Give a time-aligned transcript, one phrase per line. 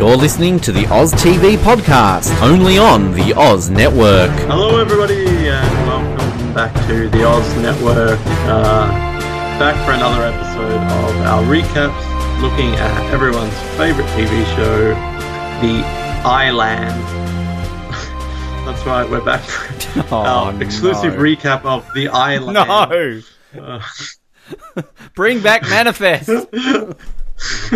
[0.00, 4.30] You're listening to the Oz TV podcast, only on the Oz Network.
[4.48, 8.18] Hello, everybody, and welcome back to the Oz Network.
[8.48, 8.88] Uh,
[9.58, 14.88] back for another episode of our recaps, looking at everyone's favorite TV show,
[15.60, 15.84] The
[16.24, 16.90] Island.
[18.66, 21.20] That's right, we're back for Oh, our exclusive no.
[21.20, 22.54] recap of The Island.
[22.54, 23.20] No!
[23.62, 23.82] Uh,
[25.14, 26.30] Bring back Manifest!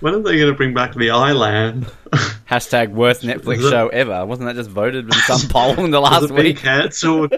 [0.00, 1.86] when are they going to bring back The Island?
[2.48, 4.24] Hashtag worst Netflix show ever.
[4.24, 6.58] Wasn't that just voted in some poll in the last week?
[6.58, 7.34] cancelled?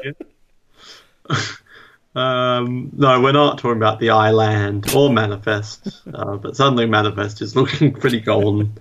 [2.14, 7.56] um, no, we're not talking about the Island or Manifest, uh, but suddenly Manifest is
[7.56, 8.74] looking pretty golden.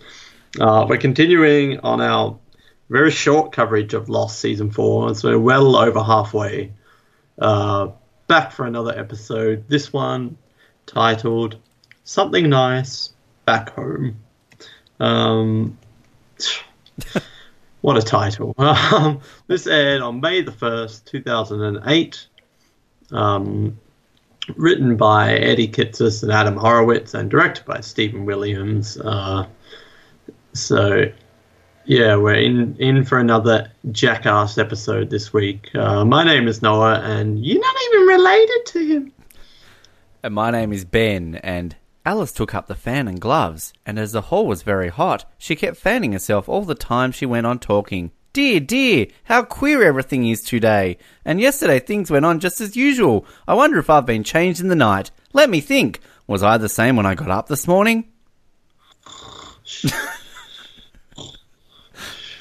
[0.59, 2.38] Uh, we're continuing on our
[2.89, 6.73] very short coverage of Lost season four, so we're well over halfway.
[7.39, 7.89] Uh,
[8.27, 9.67] back for another episode.
[9.67, 10.38] This one
[10.85, 11.57] titled
[12.12, 13.14] "Something Nice
[13.45, 14.17] Back Home."
[15.00, 15.78] Um,
[17.81, 18.54] what a title.
[18.59, 22.28] Um, this aired on May the 1st, 2008.
[23.14, 23.80] Um,
[24.58, 28.98] written by Eddie Kitsis and Adam Horowitz and directed by Stephen Williams.
[28.98, 29.48] Uh,
[30.52, 31.06] so,
[31.86, 35.73] yeah, we're in, in for another Jackass episode this week.
[35.73, 39.14] Uh, my name is Noah, and you're not even related to him.
[40.23, 44.11] And my name is Ben, and Alice took up the fan and gloves, and as
[44.11, 47.59] the hall was very hot, she kept fanning herself all the time she went on
[47.59, 48.11] talking.
[48.33, 50.97] Dear, dear, how queer everything is today.
[51.25, 53.25] And yesterday things went on just as usual.
[53.47, 55.11] I wonder if I've been changed in the night.
[55.33, 55.99] Let me think.
[56.27, 58.05] Was I the same when I got up this morning?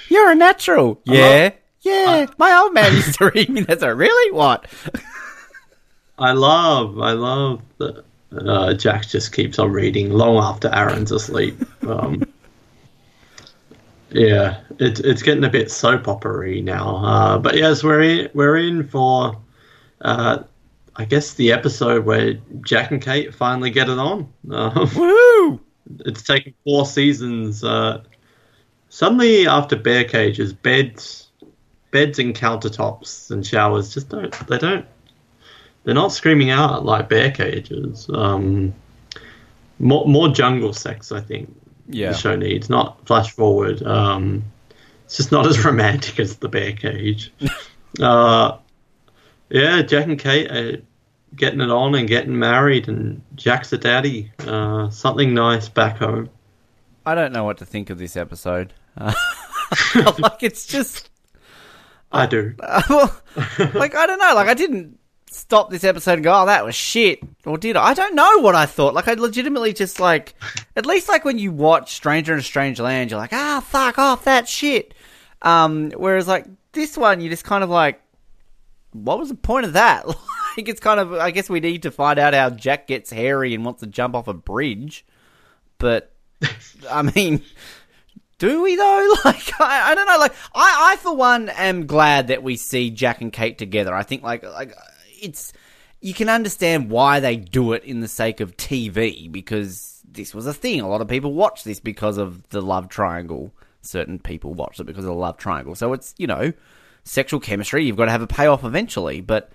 [0.08, 1.00] You're a natural.
[1.04, 1.50] Yeah.
[1.82, 2.26] Yeah.
[2.38, 3.80] My old man used to read me that.
[3.80, 4.32] So really?
[4.32, 4.66] What?
[6.18, 8.04] I love, I love that
[8.36, 11.60] uh, Jack just keeps on reading long after Aaron's asleep.
[11.86, 12.22] Um,
[14.10, 16.96] yeah, it's it's getting a bit soap opery now.
[16.96, 19.40] Uh, but yes, we're in we're in for,
[20.00, 20.42] uh,
[20.96, 24.32] I guess the episode where Jack and Kate finally get it on.
[24.50, 25.60] Um, Woo!
[26.00, 27.64] it's taken four seasons.
[27.64, 28.02] Uh,
[28.88, 31.28] suddenly, after bear cages, beds,
[31.90, 34.32] beds and countertops and showers just don't.
[34.48, 34.86] They don't.
[35.84, 38.08] They're not screaming out like bear cages.
[38.12, 38.74] Um,
[39.78, 41.54] more more jungle sex, I think.
[41.88, 42.12] Yeah.
[42.12, 43.82] The show needs not flash forward.
[43.82, 44.44] Um,
[45.04, 47.32] it's just not as romantic as the bear cage.
[48.00, 48.58] uh,
[49.48, 50.82] yeah, Jack and Kate are
[51.34, 54.30] getting it on and getting married, and Jack's a daddy.
[54.40, 56.30] Uh, something nice back home.
[57.04, 58.72] I don't know what to think of this episode.
[58.96, 59.12] Uh,
[60.18, 61.10] like it's just
[62.12, 62.54] I do.
[62.88, 63.20] well,
[63.74, 64.34] like I don't know.
[64.34, 64.99] Like I didn't
[65.30, 67.90] stop this episode and go, "Oh, that was shit," or did I?
[67.90, 68.94] I don't know what I thought.
[68.94, 70.34] Like I legitimately just like,
[70.76, 73.98] at least like when you watch Stranger in a Strange Land, you're like, "Ah, fuck
[73.98, 74.94] off that shit."
[75.42, 78.00] Um, whereas like this one, you just kind of like,
[78.92, 80.06] what was the point of that?
[80.56, 83.54] like it's kind of, I guess we need to find out how Jack gets hairy
[83.54, 85.06] and wants to jump off a bridge,
[85.78, 86.12] but
[86.90, 87.42] I mean.
[88.38, 89.14] Do we though?
[89.26, 90.16] Like I, I don't know.
[90.18, 93.94] Like I, I for one am glad that we see Jack and Kate together.
[93.94, 94.74] I think like like
[95.20, 95.52] it's
[96.00, 100.46] you can understand why they do it in the sake of TV because this was
[100.46, 100.80] a thing.
[100.80, 103.52] A lot of people watch this because of the love triangle.
[103.82, 105.74] Certain people watch it because of the love triangle.
[105.74, 106.52] So it's you know
[107.04, 107.84] sexual chemistry.
[107.84, 109.20] You've got to have a payoff eventually.
[109.20, 109.50] But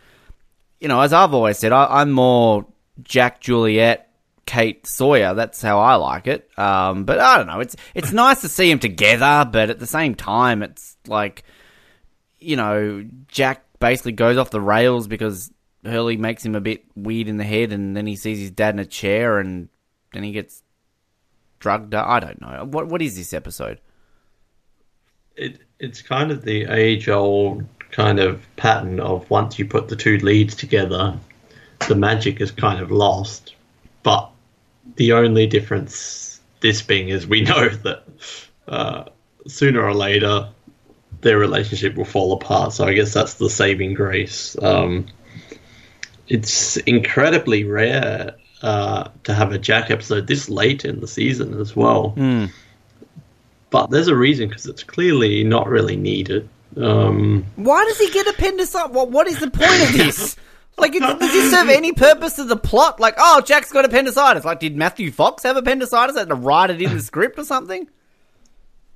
[0.80, 2.66] you know, as I've always said, I, I'm more
[3.04, 4.12] Jack Juliet
[4.46, 5.34] Kate Sawyer.
[5.34, 6.50] That's how I like it.
[6.58, 7.59] Um, but I don't know.
[7.59, 11.44] It's it's nice to see them together, but at the same time, it's like
[12.40, 15.52] you know, Jack basically goes off the rails because
[15.85, 18.75] Hurley makes him a bit weird in the head, and then he sees his dad
[18.75, 19.69] in a chair, and
[20.13, 20.63] then he gets
[21.59, 21.94] drugged.
[21.94, 22.66] I don't know.
[22.66, 23.79] What what is this episode?
[25.35, 29.95] It it's kind of the age old kind of pattern of once you put the
[29.95, 31.18] two leads together,
[31.88, 33.56] the magic is kind of lost.
[34.04, 34.30] But
[34.95, 38.04] the only difference this being is we know that
[38.68, 39.06] uh,
[39.48, 40.50] sooner or later
[41.21, 42.74] their relationship will fall apart.
[42.74, 44.56] So I guess that's the saving grace.
[44.62, 45.07] Um,
[46.27, 51.75] it's incredibly rare uh, to have a Jack episode this late in the season as
[51.75, 52.13] well.
[53.69, 56.48] But there's a reason because it's clearly not really needed.
[56.77, 58.92] Um, Why does he get appendicitis?
[58.92, 60.36] What what is the point of this?
[60.77, 63.00] Like, it, does this serve any purpose to the plot?
[63.00, 64.44] Like, oh, Jack's got appendicitis.
[64.44, 66.18] Like, did Matthew Fox have appendicitis?
[66.18, 67.88] Had to write it in the script or something?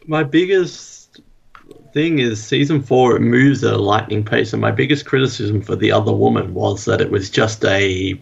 [0.10, 0.99] my biggest
[1.94, 5.76] thing is season four it moves at a lightning pace, and my biggest criticism for
[5.76, 8.20] the other woman was that it was just a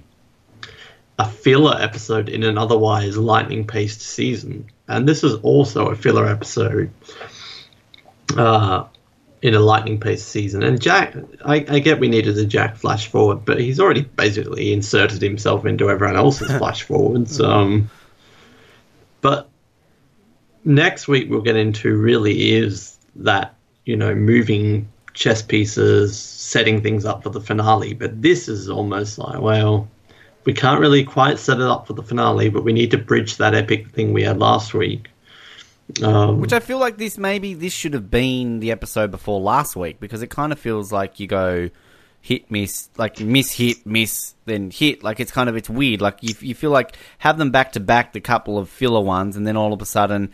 [1.19, 4.67] a filler episode in an otherwise lightning paced season.
[4.87, 6.91] and this is also a filler episode
[8.37, 8.85] uh,
[9.41, 10.63] in a lightning paced season.
[10.63, 14.73] And Jack, I, I get we needed a Jack flash forward, but he's already basically
[14.73, 17.41] inserted himself into everyone else's flash forwards.
[17.41, 17.89] Um,
[19.21, 19.49] but
[20.63, 23.56] next week we'll get into really is that
[23.87, 27.93] you know moving chess pieces, setting things up for the finale.
[27.93, 29.89] But this is almost like well.
[30.45, 33.35] We can't really quite set it up for the finale, but we need to bridge
[33.35, 35.09] that epic thing we had last week.
[36.01, 39.75] Um, Which I feel like this maybe this should have been the episode before last
[39.75, 41.69] week because it kind of feels like you go
[42.19, 46.17] hit miss like miss hit miss then hit like it's kind of it's weird like
[46.19, 49.47] you you feel like have them back to back the couple of filler ones and
[49.47, 50.29] then all of a sudden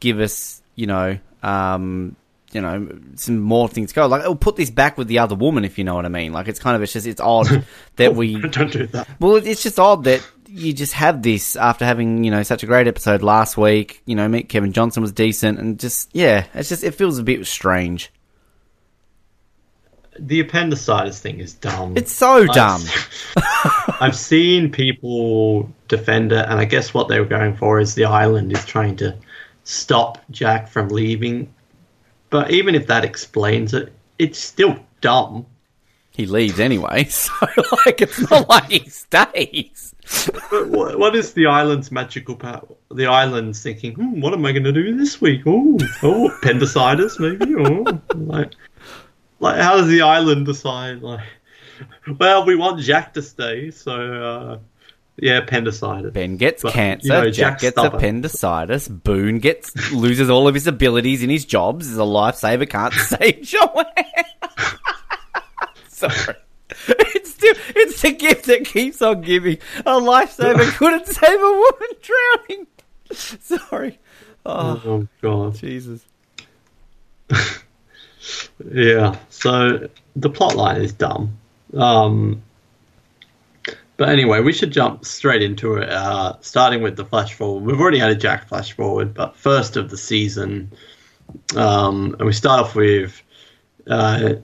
[0.00, 2.16] give us you know um
[2.56, 5.62] you know some more things go like it'll put this back with the other woman
[5.62, 7.64] if you know what I mean like it's kind of it's just it's odd
[7.96, 9.06] that we don't do that.
[9.20, 12.66] well, it's just odd that you just have this after having you know such a
[12.66, 14.02] great episode last week.
[14.06, 17.22] You know, meet Kevin Johnson was decent, and just yeah, it's just it feels a
[17.22, 18.10] bit strange.
[20.18, 21.94] The appendicitis thing is dumb.
[21.96, 22.80] It's so dumb.
[23.36, 27.94] I've, I've seen people defend it, and I guess what they were going for is
[27.94, 29.14] the island is trying to
[29.64, 31.52] stop Jack from leaving.
[32.30, 35.46] But even if that explains it, it's still dumb.
[36.10, 37.32] He leaves anyway, so
[37.84, 39.94] like it's not like he stays.
[40.50, 42.66] But what, what is the island's magical power?
[42.90, 45.42] The island's thinking, hmm, what am I going to do this week?
[45.46, 47.54] Oh, oh, appendicitis maybe.
[47.56, 48.52] Oh, like,
[49.40, 51.02] like how does the island decide?
[51.02, 51.26] Like,
[52.18, 54.58] well, we want Jack to stay, so uh,
[55.18, 56.12] yeah, appendicitis.
[56.12, 57.06] Ben gets But, cancer.
[57.06, 58.88] you know, Jack Jack's gets appendicitis.
[58.88, 61.88] Boone gets loses all of his abilities in his jobs.
[61.88, 62.68] Is a lifesaver.
[62.68, 63.84] Can't save Joanne.
[65.88, 66.34] Sorry.
[66.88, 69.58] It's still it's the gift that keeps on giving.
[69.80, 72.66] A lifesaver couldn't save a woman drowning.
[73.12, 73.98] Sorry.
[74.44, 75.54] Oh, Oh god.
[75.54, 76.04] Jesus.
[78.70, 79.16] Yeah.
[79.30, 81.38] So the plot line is dumb.
[81.74, 82.42] Um,
[83.96, 85.88] but anyway, we should jump straight into it.
[85.88, 87.64] Uh, starting with the flash forward.
[87.64, 90.72] We've already had a Jack flash forward, but first of the season,
[91.56, 93.22] um, and we start off with
[93.88, 94.34] uh,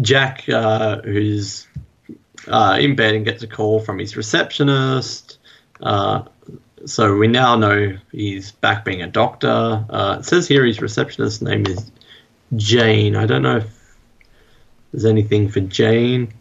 [0.00, 1.66] Jack, uh, who's
[2.46, 5.38] uh, in bed and gets a call from his receptionist.
[5.80, 6.22] Uh,
[6.84, 9.84] so we now know he's back being a doctor.
[9.90, 11.90] Uh, it says here his receptionist's name is
[12.54, 13.16] Jane.
[13.16, 13.96] I don't know if
[14.92, 16.32] there's anything for Jane.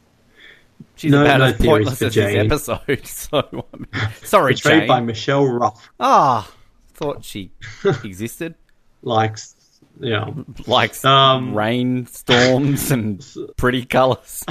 [0.96, 3.06] She's No- about no as pointless as this episode.
[3.06, 3.88] So I mean,
[4.24, 4.88] sorry, Portrayed Jane.
[4.88, 5.90] by Michelle Ruff.
[6.00, 6.50] Ah,
[6.94, 7.52] thought she
[8.04, 8.56] existed.
[9.02, 9.56] Likes,
[10.00, 13.24] you know, Like Um, rain, storms, and
[13.58, 14.44] pretty colours.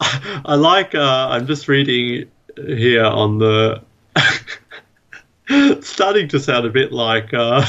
[0.00, 0.94] I like.
[0.94, 3.82] Uh, I'm just reading here on the.
[5.80, 7.32] starting to sound a bit like.
[7.32, 7.64] Uh,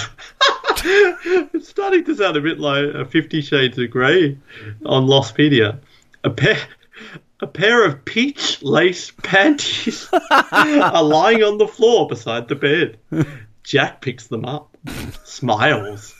[0.86, 4.38] it's starting to sound a bit like uh, Fifty Shades of Grey
[4.86, 5.80] on Lostpedia.
[6.24, 6.57] A pair.
[7.44, 12.98] A pair of peach lace panties are lying on the floor beside the bed.
[13.63, 14.78] Jack picks them up,
[15.25, 16.16] smiles.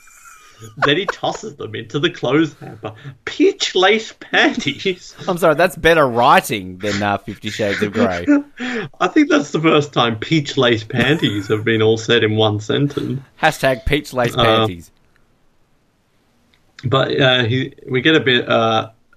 [0.78, 2.94] Then he tosses them into the clothes hamper.
[3.24, 5.16] Peach lace panties.
[5.26, 8.26] I'm sorry, that's better writing than uh, Fifty Shades of Grey.
[9.00, 12.60] I think that's the first time peach lace panties have been all said in one
[12.60, 13.22] sentence.
[13.42, 14.92] Hashtag peach lace Uh, panties.
[16.84, 18.46] But uh, he, we get a bit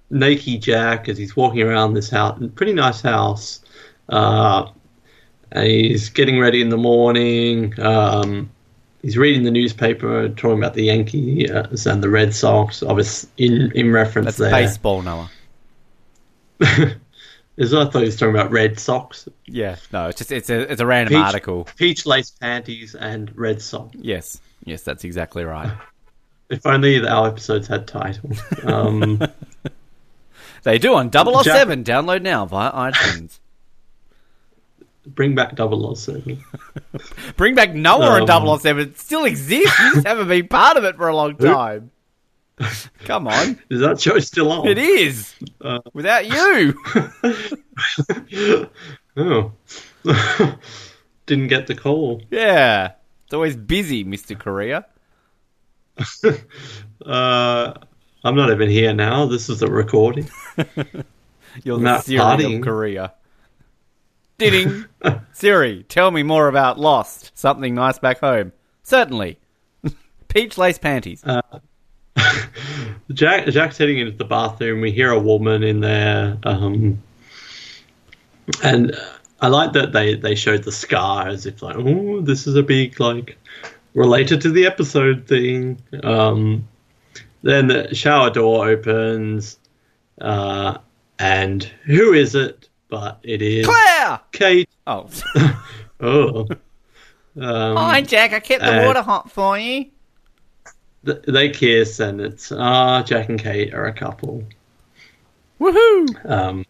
[0.09, 3.61] naked Jack as he's walking around this house, pretty nice house.
[4.09, 4.69] Uh,
[5.51, 7.77] and he's getting ready in the morning.
[7.79, 8.49] Um,
[9.01, 12.83] he's reading the newspaper, talking about the Yankees and the Red Sox.
[12.83, 14.51] Obviously, in in reference That's there.
[14.51, 15.29] baseball, Noah.
[17.57, 20.71] Is I thought he was talking about Red Sox, Yeah, no, it's just it's a
[20.71, 21.67] it's a random Peach- article.
[21.75, 23.95] peach lace panties, and Red Sox.
[23.99, 25.71] Yes, yes, that's exactly right.
[26.49, 28.39] If only our episodes had titles.
[28.63, 29.21] Um,
[30.67, 31.85] They do on 007.
[31.85, 33.39] Download now via iTunes.
[35.07, 36.43] bring back 007.
[37.37, 38.89] Bring back Noah Um, and 007.
[38.89, 39.79] It still exists.
[39.79, 41.91] You just haven't been part of it for a long time.
[43.05, 43.57] Come on.
[43.69, 44.67] Is that show still on?
[44.67, 45.33] It is.
[45.61, 46.73] Uh, Without you.
[49.15, 49.53] oh.
[51.27, 52.21] Didn't get the call.
[52.29, 52.91] Yeah.
[53.23, 54.37] It's always busy, Mr.
[54.37, 54.85] Korea.
[57.05, 57.73] Uh,
[58.23, 59.25] I'm not even here now.
[59.25, 60.29] This is a recording.
[61.63, 62.57] You're the Not Siri partying.
[62.57, 63.13] of Korea.
[64.37, 64.85] Ding.
[65.33, 67.31] Siri, tell me more about Lost.
[67.35, 68.51] Something nice back home.
[68.83, 69.39] Certainly.
[70.27, 71.23] Peach lace panties.
[73.13, 74.81] Jack, Jack's heading into the bathroom.
[74.81, 76.37] We hear a woman in there.
[76.43, 77.01] Um,
[78.63, 78.95] and
[79.41, 82.63] I like that they, they showed the scar as if, like, oh, this is a
[82.63, 83.37] big, like,
[83.93, 85.81] related to the episode thing.
[86.03, 86.67] Um,
[87.47, 89.57] then the shower door opens,
[90.19, 90.77] uh,
[91.19, 92.67] and who is it?
[92.89, 94.19] But it is Claire!
[94.31, 94.69] Kate.
[94.85, 95.09] Oh.
[95.99, 96.45] Oh.
[97.39, 98.33] Um, Hi, Jack.
[98.33, 99.87] I kept the uh, water hot for you.
[101.03, 104.43] th- they kiss, and it's ah, Jack and Kate are a couple.
[105.59, 106.29] Woohoo!
[106.29, 106.65] Um,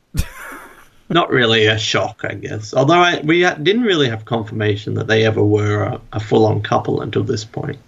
[1.10, 2.74] not really a shock, I guess.
[2.74, 7.02] Although I, we didn't really have confirmation that they ever were a, a full-on couple
[7.02, 7.80] until this point.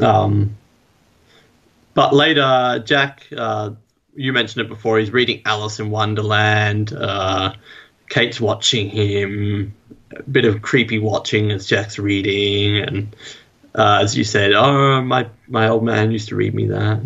[0.00, 0.54] Um,
[1.94, 3.70] but later, Jack, uh,
[4.14, 4.98] you mentioned it before.
[4.98, 6.92] He's reading Alice in Wonderland.
[6.92, 7.54] Uh,
[8.08, 9.74] Kate's watching him.
[10.14, 13.16] A bit of creepy watching as Jack's reading, and
[13.74, 17.00] uh, as you said, oh, my my old man used to read me that.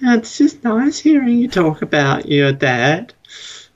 [0.00, 3.12] "Yeah, It's just nice hearing you talk about your dad.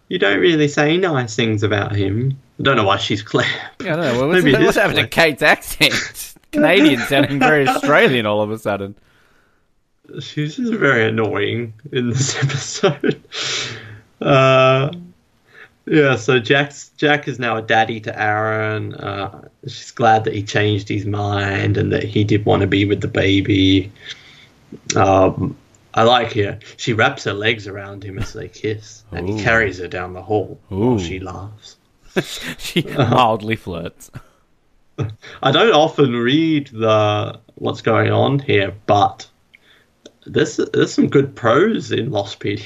[0.09, 2.39] You don't really say nice things about him.
[2.59, 3.71] I don't know why she's Claire.
[3.81, 4.27] I don't know.
[4.27, 6.35] What's, Maybe it what's is happened to Kate's accent?
[6.53, 8.95] Canadian sounding very Australian all of a sudden.
[10.21, 13.23] She's just very annoying in this episode.
[14.21, 14.91] Uh,
[15.87, 18.95] yeah, so Jack's Jack is now a daddy to Aaron.
[18.95, 22.85] Uh, she's glad that he changed his mind and that he did want to be
[22.85, 23.91] with the baby.
[24.95, 25.57] Um,
[25.95, 26.59] I like her.
[26.77, 29.37] She wraps her legs around him as they kiss, and Ooh.
[29.37, 30.91] he carries her down the hall Ooh.
[30.91, 31.77] while she laughs.
[32.59, 34.11] She mildly flirts.
[35.43, 39.27] I don't often read the what's going on here, but
[40.27, 42.65] there's there's some good prose in Lostpedia.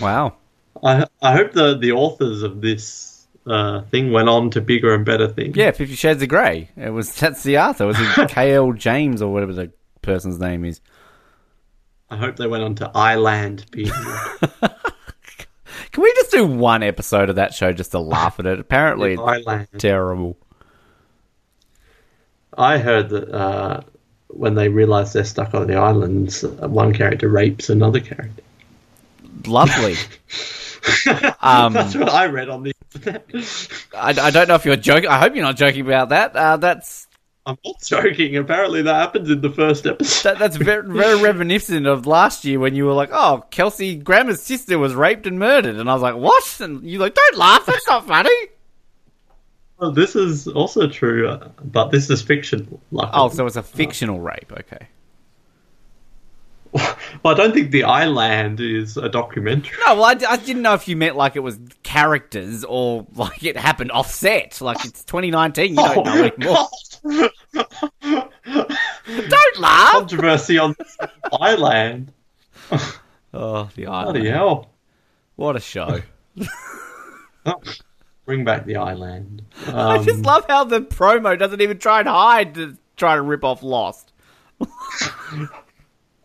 [0.00, 0.36] Wow.
[0.82, 5.04] I I hope the the authors of this uh, thing went on to bigger and
[5.04, 5.56] better things.
[5.56, 6.70] Yeah, Fifty Shades of Grey.
[6.76, 7.86] It was that's the author.
[7.86, 8.72] Was it K.L.
[8.72, 9.72] James or whatever the
[10.02, 10.80] person's name is?
[12.10, 13.90] I hope they went on to Island Pity.
[15.90, 18.60] Can we just do one episode of that show just to laugh at it?
[18.60, 19.68] Apparently, it's Island.
[19.78, 20.36] terrible.
[22.56, 23.80] I heard that uh,
[24.28, 28.42] when they realise they're stuck on the islands, one character rapes another character.
[29.46, 29.94] Lovely.
[31.42, 33.26] Um, That's what I read on the internet.
[33.94, 35.10] I, I don't know if you're joking.
[35.10, 36.34] I hope you're not joking about that.
[36.34, 37.08] Uh, that's
[37.44, 38.36] I'm not joking.
[38.36, 40.30] Apparently, that happens in the first episode.
[40.30, 44.42] that, that's very, very reminiscent of last year when you were like, "Oh, Kelsey Grammer's
[44.42, 47.66] sister was raped and murdered," and I was like, "What?" And you're like, "Don't laugh.
[47.66, 48.30] That's not funny."
[49.78, 52.80] Well, this is also true, uh, but this is fiction.
[52.90, 53.12] Luckily.
[53.14, 54.52] Oh, so it's a fictional rape.
[54.52, 54.88] Okay.
[56.72, 59.76] well, I don't think the Island is a documentary.
[59.86, 63.06] No, well, I, d- I didn't know if you meant like it was characters or
[63.14, 64.60] like it happened offset.
[64.60, 66.68] Like it's 2019, you don't know anymore.
[69.28, 69.92] Don't laugh.
[69.92, 70.74] Controversy on
[71.40, 72.12] Island.
[73.32, 74.26] Oh, the Bloody island.
[74.26, 74.70] hell!
[75.36, 76.02] What a show.
[78.28, 79.40] Bring back the Island.
[79.68, 83.22] I Um, just love how the promo doesn't even try and hide to try to
[83.22, 84.12] rip off Lost.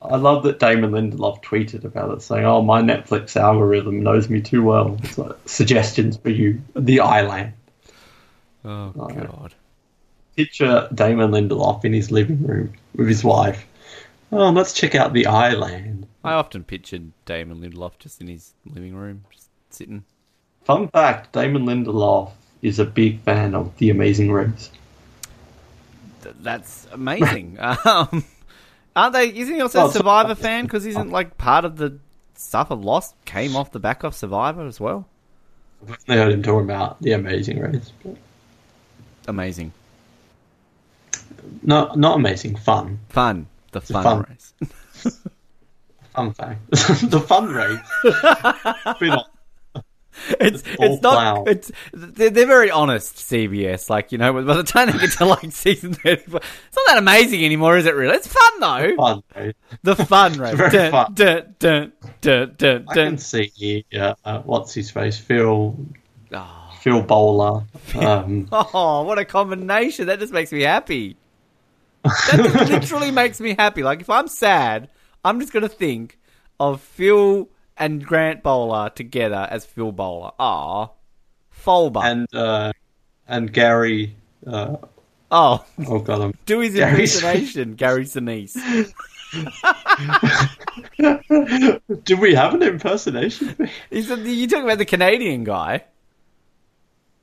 [0.01, 4.41] I love that Damon Lindelof tweeted about it, saying, "Oh, my Netflix algorithm knows me
[4.41, 4.97] too well.
[5.01, 7.53] It's like, suggestions for you: The Island."
[8.65, 9.15] Oh, Right.
[9.25, 9.55] God.
[10.35, 13.65] Picture Damon Lindelof in his living room with his wife.
[14.29, 16.05] Oh, let's check out the Island.
[16.21, 20.03] I often pictured Damon Lindelof just in his living room, just sitting.
[20.65, 24.69] Fun fact: Damon Lindelof is a big fan of The Amazing Race.
[26.23, 27.57] Th- that's amazing.
[27.59, 28.23] um,
[28.95, 29.27] aren't they?
[29.35, 30.63] Isn't he also Oh, a Survivor fan?
[30.65, 31.99] Because isn't like part of the
[32.35, 35.05] stuff of Lost came off the back of Survivor as well?
[35.89, 37.91] I've heard him talking about The Amazing Race.
[38.03, 38.15] But
[39.27, 39.71] Amazing,
[41.61, 42.99] not not amazing, fun.
[43.09, 44.25] fun, the fun, fun.
[44.29, 44.53] race.
[46.13, 47.79] Fun fact: the fun race.
[48.99, 49.25] Been on-
[50.39, 51.13] It's it's not.
[51.13, 51.43] clown.
[51.47, 53.15] It's they're, they're very honest.
[53.15, 56.85] CBS, like you know, by the time they get to like season thirty, it's not
[56.87, 57.95] that amazing anymore, is it?
[57.95, 58.95] Really, it's fun though.
[58.95, 59.53] fun race.
[59.81, 60.53] The fun race.
[60.57, 61.13] Very dun, fun.
[61.13, 61.91] Dun, dun,
[62.21, 65.75] dun, dun, I can see uh, uh, what's his face, Phil
[66.31, 66.59] Oh.
[66.81, 67.63] Phil Bowler.
[67.95, 70.07] Um, Oh, what a combination!
[70.07, 71.15] That just makes me happy.
[72.03, 73.83] That literally makes me happy.
[73.83, 74.89] Like if I'm sad,
[75.23, 76.19] I'm just gonna think
[76.59, 80.31] of Phil and Grant Bowler together as Phil Bowler.
[80.39, 80.89] Ah,
[81.63, 82.03] Folber.
[82.03, 82.71] and uh,
[83.27, 84.15] and Gary.
[84.45, 84.77] Uh,
[85.31, 88.93] oh, oh god, I'm do his impersonation, Gary Sinise.
[92.03, 93.55] Do we have an impersonation?
[93.89, 95.83] He's a, you talking about the Canadian guy?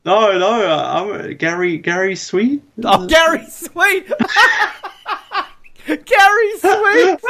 [0.05, 0.67] no, no.
[0.67, 1.79] Uh, I'm Gary.
[1.79, 2.63] Gary Sweet.
[2.85, 4.11] Oh, Gary Sweet.
[5.87, 7.21] Gary Sweet.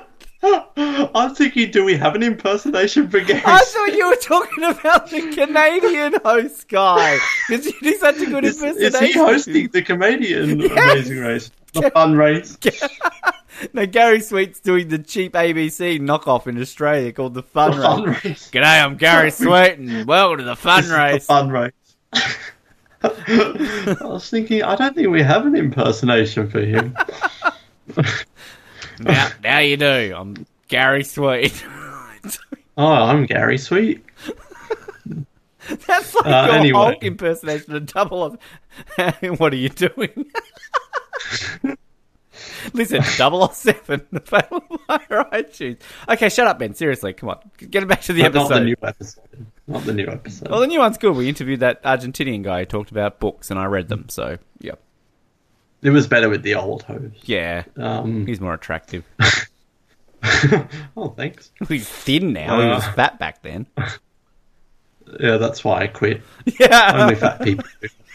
[0.76, 3.42] I'm thinking, do we have an impersonation for Gary?
[3.44, 7.18] I thought you were talking about the Canadian host guy
[7.48, 9.04] because you do such a good is, impersonation.
[9.04, 11.50] is he hosting the Canadian Amazing Race?
[11.74, 12.56] The fun race?
[13.74, 17.84] No, Gary Sweet's doing the cheap ABC knockoff in Australia called the Fun The Race.
[17.84, 18.50] fun race.
[18.50, 21.26] G'day, I'm Gary Sweet, and welcome to the Fun This is the Race.
[21.26, 21.72] fun race.
[23.02, 26.96] I was thinking, I don't think we have an impersonation for him.
[29.00, 30.14] Now, now you do.
[30.16, 31.64] I'm Gary Sweet.
[32.76, 34.02] Oh, I'm Gary Sweet.
[35.86, 36.78] That's like Uh, your anyway.
[36.78, 38.38] Hulk impersonation, a double of.
[39.38, 40.26] what are you doing?
[42.72, 45.78] Listen, 007, available via iTunes.
[46.08, 46.74] Okay, shut up, Ben.
[46.74, 47.38] Seriously, come on.
[47.58, 48.58] Get it back to the But not episode.
[48.60, 49.46] the new episode.
[49.66, 50.48] Not the new episode.
[50.48, 51.14] well, the new one's good.
[51.16, 54.72] We interviewed that Argentinian guy who talked about books, and I read them, so, yeah.
[55.82, 57.16] It was better with the old host.
[57.28, 59.04] Yeah, Um, he's more attractive.
[60.96, 61.50] oh, thanks.
[61.68, 62.60] He's thin now.
[62.60, 62.92] he was Uh.
[62.92, 63.66] fat back then.
[65.18, 66.22] Yeah, that's why I quit.
[66.60, 66.92] Yeah.
[67.02, 67.64] Only fat people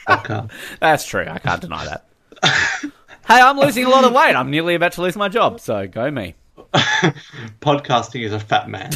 [0.07, 0.51] podcast.
[0.79, 1.25] That's true.
[1.27, 2.05] I can't deny that.
[3.27, 4.35] hey, I'm losing a lot of weight.
[4.35, 6.35] I'm nearly about to lose my job, so go me.
[7.59, 8.91] Podcasting is a fat man.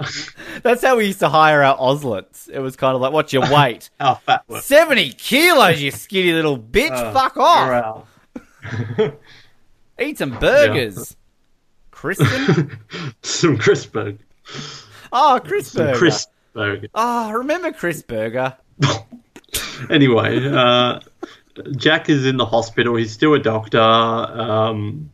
[0.62, 2.48] That's how we used to hire our Oslets.
[2.48, 3.90] It was kind of like, what's your weight?
[4.00, 6.90] How fat we're 70 kilos, you skinny little bitch.
[6.90, 8.06] Uh, Fuck off.
[9.98, 11.16] Eat some burgers.
[11.90, 12.78] Kristen?
[13.22, 14.18] Some crisp burger.
[15.12, 15.98] Oh, Chris Burger.
[15.98, 16.88] crisp burger.
[16.94, 18.56] Oh, remember Chris Burger?
[19.90, 21.00] Anyway, uh,
[21.76, 22.96] Jack is in the hospital.
[22.96, 25.10] He's still a doctor, um,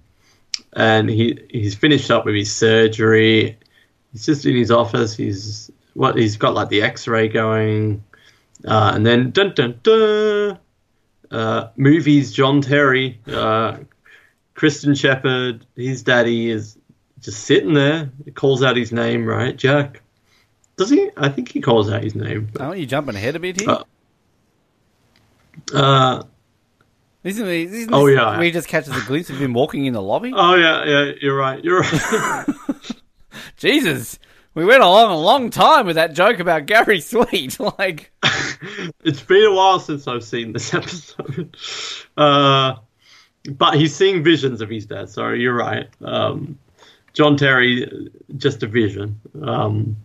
[0.75, 3.59] and he he's finished up with his surgery.
[4.17, 5.15] He's just in his office.
[5.15, 8.03] He's what he's got like the X-ray going,
[8.67, 10.59] uh, and then dun dun dun.
[11.31, 12.33] Uh, movies.
[12.33, 13.77] John Terry, uh,
[14.55, 15.67] Christian Shephard.
[15.77, 16.79] his daddy is
[17.21, 18.11] just sitting there.
[18.25, 20.01] He calls out his name, right, Jack?
[20.79, 21.11] Does he?
[21.15, 22.49] I think he calls out his name.
[22.59, 23.69] Aren't you jumping ahead a bit here?
[23.69, 23.83] Uh,
[25.75, 26.23] Uh,
[27.25, 28.43] isn't, he- isn't oh, this yeah.
[28.43, 30.33] he just catches a glimpse of him walking in the lobby?
[30.35, 31.63] Oh yeah, yeah, you're right.
[31.63, 32.47] You're right.
[33.57, 34.19] Jesus,
[34.55, 37.59] we went along a long time with that joke about Gary Sweet.
[37.79, 38.11] like,
[39.05, 41.57] it's been a while since I've seen this episode.
[42.17, 42.77] Uh,
[43.51, 45.09] but he's seeing visions of his dad.
[45.09, 45.89] Sorry, you're right.
[46.03, 46.59] Um,
[47.13, 49.21] John Terry, just a vision.
[49.43, 49.97] Um,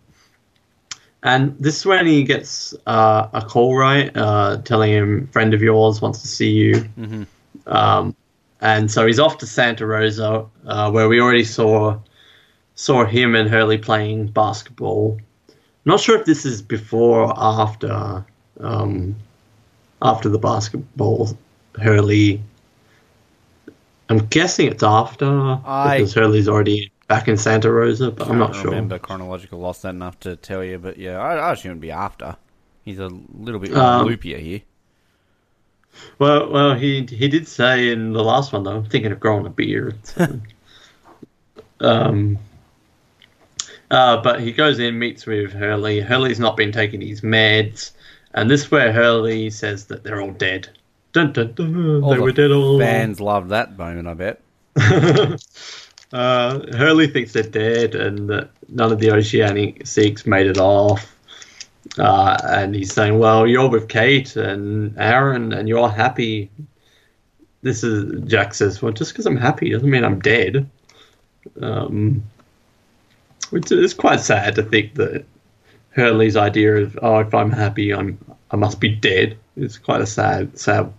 [1.22, 4.10] and this is when he gets uh, a call, right?
[4.16, 6.88] Uh, telling him, friend of yours wants to see you.
[7.66, 8.16] Um,
[8.60, 11.98] and so he's off to Santa Rosa, uh, where we already saw
[12.74, 15.18] saw him and Hurley playing basketball.
[15.84, 18.24] Not sure if this is before or after
[18.60, 19.16] um,
[20.00, 21.36] after the basketball.
[21.80, 22.40] Hurley.
[24.08, 25.26] I'm guessing it's after
[25.64, 28.64] I- because Hurley's already back in Santa Rosa, but I'm not sure.
[28.66, 31.90] remember chronological loss that enough to tell you, but yeah, I, I assume it'd be
[31.90, 32.36] after.
[32.84, 34.60] He's a little bit Um, loopier here.
[36.18, 39.46] Well, well, he he did say in the last one though, I'm thinking of growing
[39.46, 39.96] a beard.
[40.06, 40.40] So.
[41.80, 42.38] um,
[43.92, 46.00] uh, but he goes in, meets with Hurley.
[46.00, 47.92] Hurley's not been taking his meds,
[48.32, 50.70] and this is where Hurley says that they're all dead.
[51.12, 52.80] Dun, dun, dun, All they the were dead all along.
[52.80, 54.40] Fans loved that moment, I bet.
[56.12, 61.14] uh, Hurley thinks they're dead and that none of the Oceanic Six made it off.
[61.98, 66.50] Uh, and he's saying, "Well, you're with Kate and Aaron, and you're happy."
[67.60, 70.70] This is Jack says, "Well, just because I'm happy doesn't mean I'm dead."
[71.60, 72.22] Um,
[73.52, 75.24] which is quite sad to think that
[75.90, 78.18] Hurley's idea of, "Oh, if I'm happy, I'm
[78.50, 80.92] I must be dead," is quite a sad, sad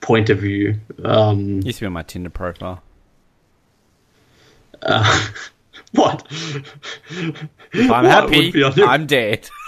[0.00, 0.74] point of view.
[1.04, 2.82] Um, Used to be on my Tinder profile.
[4.82, 5.28] Uh,
[5.92, 6.26] what?
[6.30, 9.48] If I'm What happy, would be on your- I'm dead.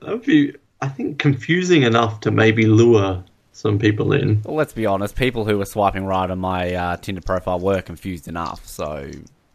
[0.00, 4.40] That would be, I think, confusing enough to maybe lure some people in.
[4.44, 5.16] Well, let's be honest.
[5.16, 8.64] People who were swiping right on my uh, Tinder profile were confused enough.
[8.64, 9.10] So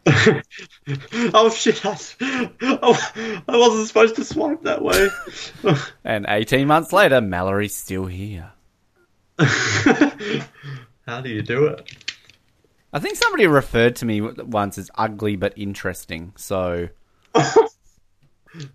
[1.34, 1.84] oh shit!
[1.84, 1.96] I,
[2.62, 5.08] oh, I wasn't supposed to swipe that way.
[6.04, 8.52] And 18 months later, Mallory's still here.
[9.38, 11.90] How do you do it?
[12.92, 16.32] I think somebody referred to me once as ugly but interesting.
[16.36, 16.88] So,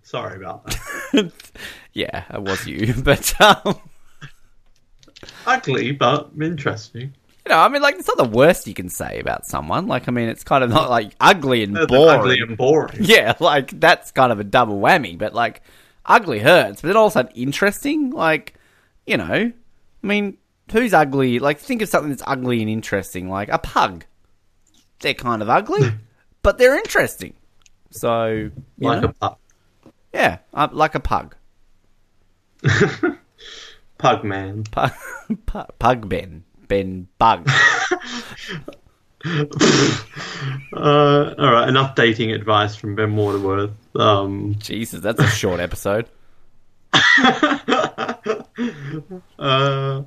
[0.02, 1.32] Sorry about that.
[1.92, 2.94] yeah, it was you.
[3.02, 3.80] But, um,
[5.46, 7.14] Ugly, but interesting.
[7.46, 9.86] You know, I mean, like, it's not the worst you can say about someone.
[9.86, 12.20] Like, I mean, it's kind of not like ugly and boring.
[12.20, 12.98] Ugly and boring.
[13.00, 15.16] Yeah, like, that's kind of a double whammy.
[15.16, 15.62] But, like,
[16.04, 16.82] ugly hurts.
[16.82, 18.10] But then also interesting.
[18.10, 18.54] Like,
[19.06, 20.36] you know, I mean,
[20.70, 21.38] who's ugly?
[21.38, 23.28] Like, think of something that's ugly and interesting.
[23.30, 24.04] Like, a pug.
[25.00, 25.90] they're kind of ugly,
[26.42, 27.34] but they're interesting.
[27.90, 29.36] So, you like know, a pug,
[30.14, 31.34] yeah, uh, like a pug.
[33.98, 34.64] pug man.
[34.64, 34.92] Pug,
[35.46, 36.44] pug, pug Ben.
[36.70, 37.46] Ben Bug.
[40.72, 43.72] Uh, all right, enough dating advice from Ben Waterworth.
[43.94, 46.08] Um, Jesus, that's a short episode.
[49.38, 50.02] uh,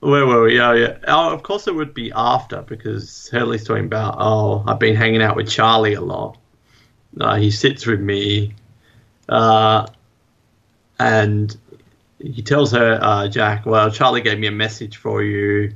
[0.00, 0.60] where were we?
[0.60, 0.98] Oh, yeah.
[1.08, 5.22] Oh, of course, it would be after because Hurley's talking about, oh, I've been hanging
[5.22, 6.36] out with Charlie a lot.
[7.18, 8.56] Uh, he sits with me,
[9.26, 9.86] uh,
[10.98, 11.56] and
[12.20, 15.72] he tells her, uh, Jack, well, Charlie gave me a message for you.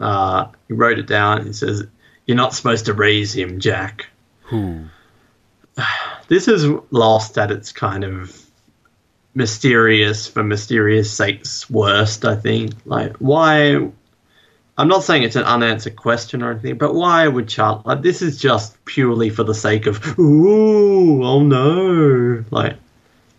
[0.00, 1.46] Uh, he wrote it down.
[1.46, 1.86] He says,
[2.26, 4.06] You're not supposed to raise him, Jack.
[4.42, 4.86] Who?
[6.28, 8.36] This is lost at its kind of
[9.32, 12.72] mysterious for mysterious sake's worst, I think.
[12.84, 13.90] Like, why?
[14.76, 17.82] I'm not saying it's an unanswered question or anything, but why would Charlie?
[17.84, 22.44] Like, this is just purely for the sake of, ooh, oh no.
[22.50, 22.76] Like,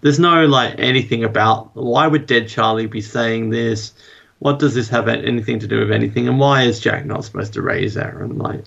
[0.01, 3.93] there's no, like, anything about why would dead Charlie be saying this?
[4.39, 6.27] What does this have anything to do with anything?
[6.27, 8.37] And why is Jack not supposed to raise Aaron?
[8.37, 8.63] Like,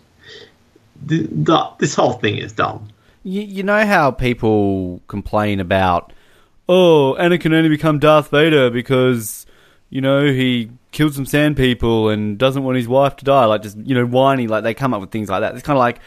[1.09, 2.89] th- th- this whole thing is dumb.
[3.23, 6.13] You, you know how people complain about,
[6.69, 9.47] oh, Anakin can only become Darth Vader because,
[9.91, 13.45] you know, he killed some sand people and doesn't want his wife to die.
[13.45, 14.49] Like, just, you know, whiny.
[14.49, 15.55] Like, they come up with things like that.
[15.55, 16.01] It's kind of like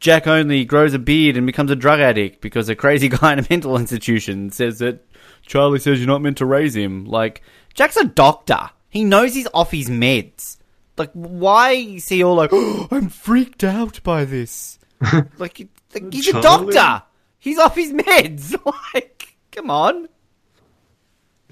[0.00, 3.38] Jack only grows a beard and becomes a drug addict because a crazy guy in
[3.38, 5.04] a mental institution says that
[5.42, 7.04] Charlie says you're not meant to raise him.
[7.06, 7.42] Like,
[7.74, 8.70] Jack's a doctor.
[8.88, 10.56] He knows he's off his meds.
[10.98, 14.78] Like, why is he all like, oh, I'm freaked out by this?
[15.38, 16.72] like, like, he's a Charlie?
[16.74, 17.04] doctor.
[17.38, 18.54] He's off his meds.
[18.94, 20.08] like, come on.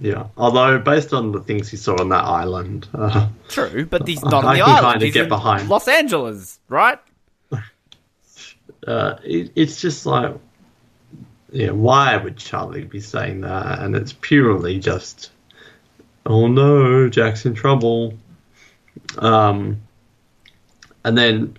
[0.01, 4.25] Yeah, although based on the things he saw on that island, uh, True, but he's
[4.25, 4.93] not on I the can island.
[4.95, 5.69] kinda He's get in behind.
[5.69, 6.99] Los Angeles, right?
[8.87, 10.35] Uh, it, it's just like,
[11.53, 13.79] yeah, why would Charlie be saying that?
[13.81, 15.31] And it's purely just,
[16.27, 18.15] oh no, Jack's in trouble.
[19.19, 19.81] Um,
[21.05, 21.57] and then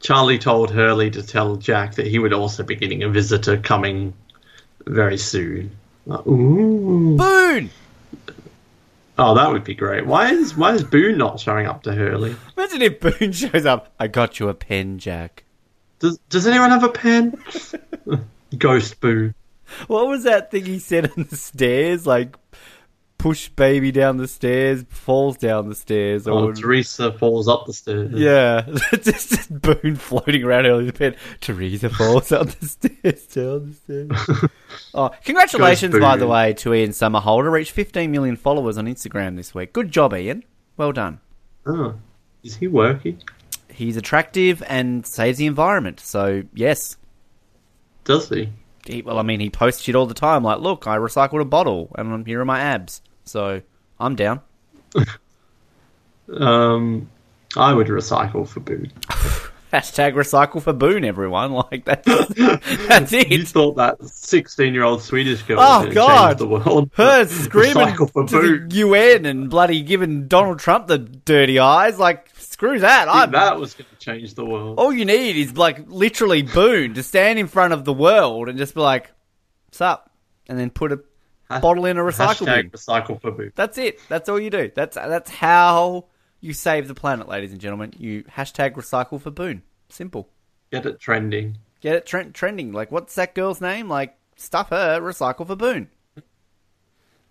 [0.00, 4.14] Charlie told Hurley to tell Jack that he would also be getting a visitor coming
[4.86, 5.70] very soon.
[6.06, 7.16] Like, ooh.
[7.16, 7.70] Boone!
[9.18, 10.06] Oh, that would be great.
[10.06, 12.34] Why is why is Boone not showing up to Hurley?
[12.56, 13.92] Imagine if Boone shows up.
[14.00, 15.44] I got you a pen, Jack.
[16.02, 17.40] Does Does anyone have a pen?
[18.58, 19.34] Ghost Boone.
[19.86, 22.06] What was that thing he said on the stairs?
[22.06, 22.36] Like,
[23.18, 27.72] push baby down the stairs, falls down the stairs, or Oh, Teresa falls up the
[27.72, 28.10] stairs.
[28.12, 28.62] yeah,
[29.00, 31.14] just, just Boone floating around early the pen.
[31.40, 34.50] Teresa falls up the stairs, down the stairs.
[34.92, 37.50] oh, congratulations, by the way, to Ian Somerhalder.
[37.50, 39.72] Reached 15 million followers on Instagram this week.
[39.72, 40.42] Good job, Ian.
[40.76, 41.20] Well done.
[41.64, 41.94] Oh,
[42.42, 43.22] is he working?
[43.72, 46.00] He's attractive and saves the environment.
[46.00, 46.96] So yes,
[48.04, 48.50] Does he?
[48.86, 50.42] he, well, I mean, he posts shit all the time.
[50.42, 53.00] Like, look, I recycled a bottle, and here are my abs.
[53.24, 53.62] So
[54.00, 54.40] I'm down.
[56.32, 57.10] Um,
[57.56, 58.92] I would recycle for Boone.
[59.72, 61.52] Hashtag recycle for Boone, everyone.
[61.70, 62.06] Like that's
[62.86, 63.30] that's it.
[63.30, 66.38] You thought that sixteen-year-old Swedish girl Oh, was going to God.
[66.38, 66.90] the world?
[66.94, 68.68] Her screaming for to Boone.
[68.68, 71.98] the UN and bloody giving Donald Trump the dirty eyes.
[71.98, 72.28] Like,
[72.62, 73.08] screw that.
[73.08, 74.78] I that was going to change the world.
[74.78, 78.56] all you need is like literally Boone to stand in front of the world and
[78.58, 79.10] just be like,
[79.66, 80.10] "What's up?"
[80.48, 81.00] and then put a
[81.60, 82.70] bottle in a recycle Hashtag bin.
[82.70, 83.52] recycle for Boone.
[83.54, 83.98] That's it.
[84.08, 84.70] That's all you do.
[84.74, 86.06] That's that's how
[86.40, 87.92] you save the planet, ladies and gentlemen.
[87.98, 89.62] You hashtag recycle for Boone.
[89.88, 90.28] Simple.
[90.70, 91.58] Get it trending.
[91.80, 92.72] Get it trend- trending.
[92.72, 93.88] Like, what's that girl's name?
[93.88, 95.00] Like, stuff her.
[95.00, 95.88] Recycle for Boone.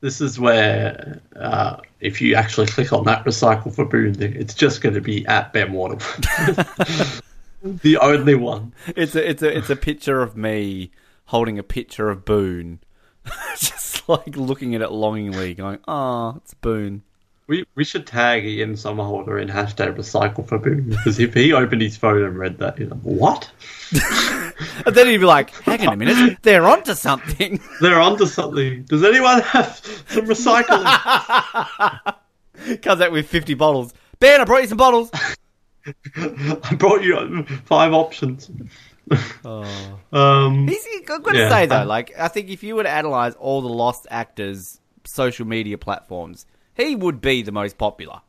[0.01, 4.81] This is where, uh, if you actually click on that recycle for Boone it's just
[4.81, 7.21] going to be at Ben Waterworth.
[7.63, 8.73] the only one.
[8.95, 10.91] It's a it's a it's a picture of me
[11.25, 12.79] holding a picture of Boone,
[13.51, 17.03] just like looking at it longingly, going, "Ah, it's Boone."
[17.51, 21.81] We we should tag Ian Somerhalder in hashtag recycle for Boone because if he opened
[21.81, 23.51] his phone and read that, he'd like, what?
[24.85, 28.83] And then he'd be like, "Hang on a minute, they're onto something." They're onto something.
[28.83, 29.75] Does anyone have
[30.07, 30.85] some recycling?
[32.83, 33.93] Comes out with fifty bottles.
[34.19, 35.09] Ben, I brought you some bottles.
[36.15, 38.49] I brought you five options.
[39.43, 41.49] Um, He's, I've got to Yeah.
[41.49, 45.45] say though, like I think if you were to analyze all the lost actors' social
[45.45, 48.21] media platforms, he would be the most popular.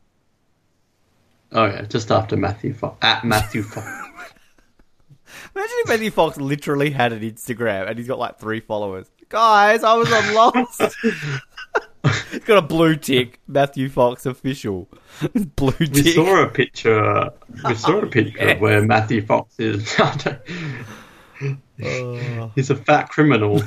[1.53, 2.99] oh yeah, just after Matthew Fox.
[3.03, 3.87] at Matthew Fox.
[5.55, 9.11] Imagine if Matthew Fox literally had an Instagram and he's got like three followers.
[9.29, 10.83] Guys, I was on Lost.
[12.33, 13.39] It's got a blue tick.
[13.47, 14.89] Matthew Fox official.
[15.57, 15.95] blue tick.
[15.95, 17.31] We saw a picture.
[17.65, 19.95] We saw a picture of where Matthew Fox is.
[21.85, 22.53] Oh.
[22.55, 23.59] He's a fat criminal.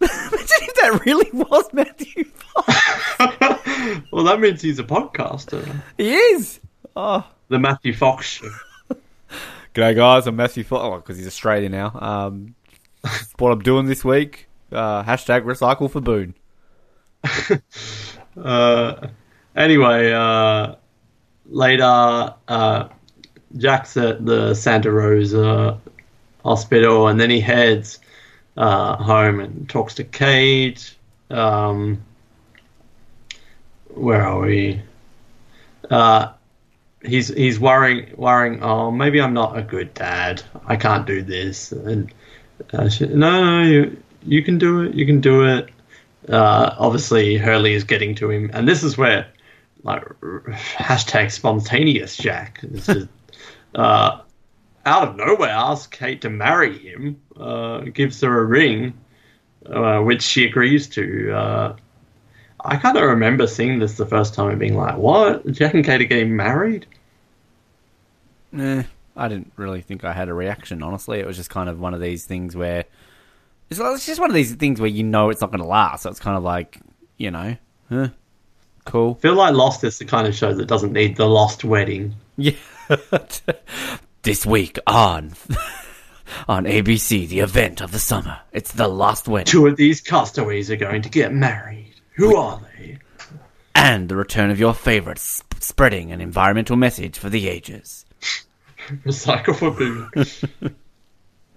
[0.00, 3.57] Imagine if that really was Matthew Fox.
[4.12, 5.82] Well, that means he's a podcaster.
[5.96, 6.60] He is.
[6.96, 7.26] Oh.
[7.48, 8.50] The Matthew Fox Show.
[9.74, 10.82] G'day guys, I'm Matthew Fox.
[10.84, 11.92] Oh, because he's Australian now.
[11.94, 12.54] Um,
[13.38, 14.48] what I'm doing this week.
[14.72, 16.34] Uh, hashtag recycle for Boone.
[18.36, 19.08] Uh,
[19.56, 20.74] anyway, uh,
[21.46, 22.88] later, uh,
[23.56, 25.80] Jack's at the Santa Rosa
[26.44, 27.98] hospital, and then he heads
[28.56, 30.94] uh, home and talks to Kate.
[31.30, 32.02] Um,
[33.94, 34.82] where are we?
[35.90, 36.32] Uh,
[37.02, 38.62] he's he's worrying worrying.
[38.62, 40.42] Oh, maybe I'm not a good dad.
[40.66, 41.72] I can't do this.
[41.72, 42.12] And
[42.72, 44.94] uh, she, no, no, you you can do it.
[44.94, 45.70] You can do it
[46.28, 49.28] uh, obviously Hurley is getting to him, and this is where
[49.82, 52.88] like hashtag spontaneous Jack is,
[53.74, 54.20] uh,
[54.84, 58.98] out of nowhere asks Kate to marry him, uh, gives her a ring,
[59.66, 61.76] uh, which she agrees to.
[62.64, 65.46] I kind of remember seeing this the first time and being like, "What?
[65.52, 66.86] Jack and Kate are getting married?"
[68.56, 68.82] Eh,
[69.16, 71.20] I didn't really think I had a reaction, honestly.
[71.20, 72.84] It was just kind of one of these things where.
[73.70, 76.02] It's, it's just one of these things where you know it's not going to last.
[76.02, 76.80] So it's kind of like,
[77.18, 77.56] you know,
[77.90, 78.08] huh,
[78.86, 79.16] cool.
[79.18, 82.14] I feel like Lost is the kind of show that doesn't need the Lost wedding.
[82.38, 82.52] Yeah.
[84.22, 85.32] this week on
[86.48, 88.40] on ABC, the event of the summer.
[88.52, 91.87] It's the last wedding Two of these castaways are going to get married.
[92.18, 92.98] Who are they?
[93.74, 98.04] and the return of your favorite, sp- spreading an environmental message for the ages.
[99.04, 100.74] Recycle for.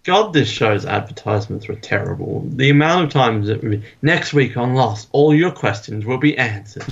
[0.04, 2.44] God, this show's advertisements were terrible.
[2.48, 6.18] The amount of times it would be next week on Lost, all your questions will
[6.20, 6.86] be answered.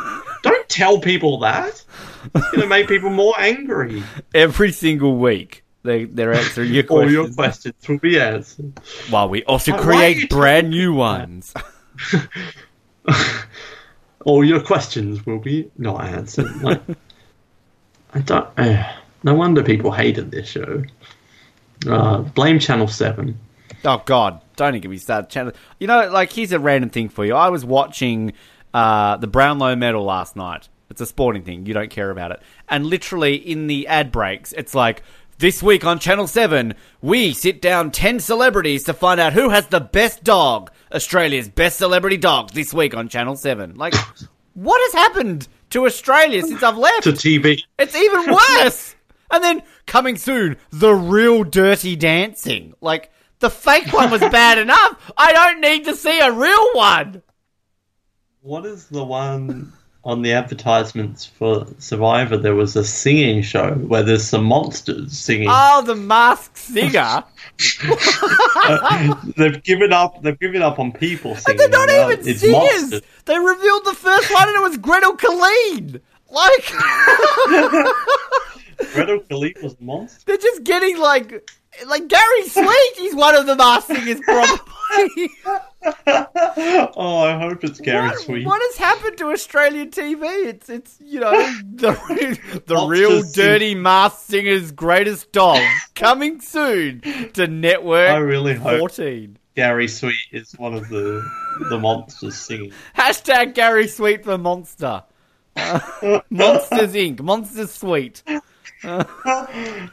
[0.42, 1.84] Don't tell people that.
[2.34, 4.02] It's going to make people more angry.
[4.34, 7.16] Every single week, they they're answering your questions.
[7.16, 8.72] All your questions will be answered.
[9.10, 11.54] while we also create brand new ones.
[14.24, 16.62] All your questions will be not answered.
[16.62, 16.82] Like,
[18.14, 18.48] I don't.
[18.58, 18.92] Uh,
[19.22, 20.82] no wonder people hated this show.
[21.88, 23.38] Uh, blame Channel Seven.
[23.84, 24.40] Oh God!
[24.56, 25.30] Don't even get me started.
[25.30, 25.52] Channel.
[25.78, 27.34] You know, like here's a random thing for you.
[27.34, 28.32] I was watching
[28.74, 30.68] uh, the Brownlow Medal last night.
[30.90, 31.66] It's a sporting thing.
[31.66, 32.40] You don't care about it.
[32.68, 35.02] And literally in the ad breaks, it's like
[35.38, 39.66] this week on Channel Seven, we sit down ten celebrities to find out who has
[39.66, 40.70] the best dog.
[40.92, 43.74] Australia's best celebrity dog this week on Channel Seven.
[43.74, 43.94] Like,
[44.54, 47.04] what has happened to Australia since I've left?
[47.04, 47.62] To TV.
[47.78, 48.94] It's even worse.
[49.30, 52.74] and then coming soon, the real dirty dancing.
[52.80, 55.12] Like the fake one was bad enough.
[55.16, 57.22] I don't need to see a real one.
[58.40, 59.72] What is the one
[60.06, 62.36] on the advertisements for Survivor?
[62.38, 65.48] There was a singing show where there's some monsters singing.
[65.50, 67.24] Oh, the masked singer.
[69.36, 70.22] they've given up.
[70.22, 71.58] They've given up on people singing.
[71.58, 72.52] They're not now even it's singers.
[72.52, 73.02] monsters.
[73.26, 76.00] They revealed the first one and it was Gretel Killeen.
[76.30, 76.72] Like
[78.92, 80.22] Gretel Khalifa was a monster.
[80.26, 81.50] they're just getting like
[81.86, 82.92] like Gary Sweet.
[82.96, 85.30] He's one of the masked singers probably.
[86.96, 88.46] oh, I hope it's Gary what, Sweet.
[88.46, 90.22] what has happened to Australian TV?
[90.46, 91.32] It's it's you know
[91.74, 95.60] the the real sing- dirty masked singer's greatest dog
[95.94, 97.00] coming soon
[97.34, 98.10] to network.
[98.10, 99.38] I really hope fourteen.
[99.54, 101.22] Gary Sweet is one of the
[101.70, 102.72] the monsters singing.
[102.96, 105.02] Hashtag Gary Sweet for Monster.
[105.58, 107.22] Uh, Monsters Inc.
[107.22, 108.22] Monsters Sweet.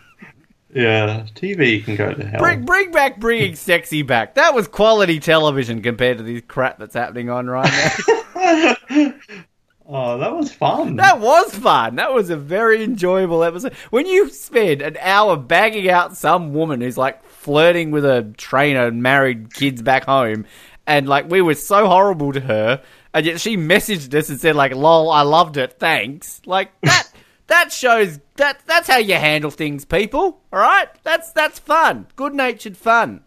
[0.74, 2.40] Yeah, TV can go to hell.
[2.40, 4.36] Bring bring back bringing sexy back.
[4.36, 8.76] That was quality television compared to this crap that's happening on right now.
[9.86, 10.96] oh, that was fun.
[10.96, 11.98] That was fun.
[11.98, 13.74] That was a very enjoyable episode.
[13.92, 18.88] When you spend an hour bagging out some woman who's like flirting with a trainer
[18.88, 20.46] and married kids back home,
[20.88, 22.82] and like we were so horrible to her,
[23.14, 27.10] and yet she messaged us and said like, "Lol, I loved it, thanks." Like that.
[27.54, 30.42] That shows that that's how you handle things, people.
[30.52, 33.22] All right, that's that's fun, good natured fun.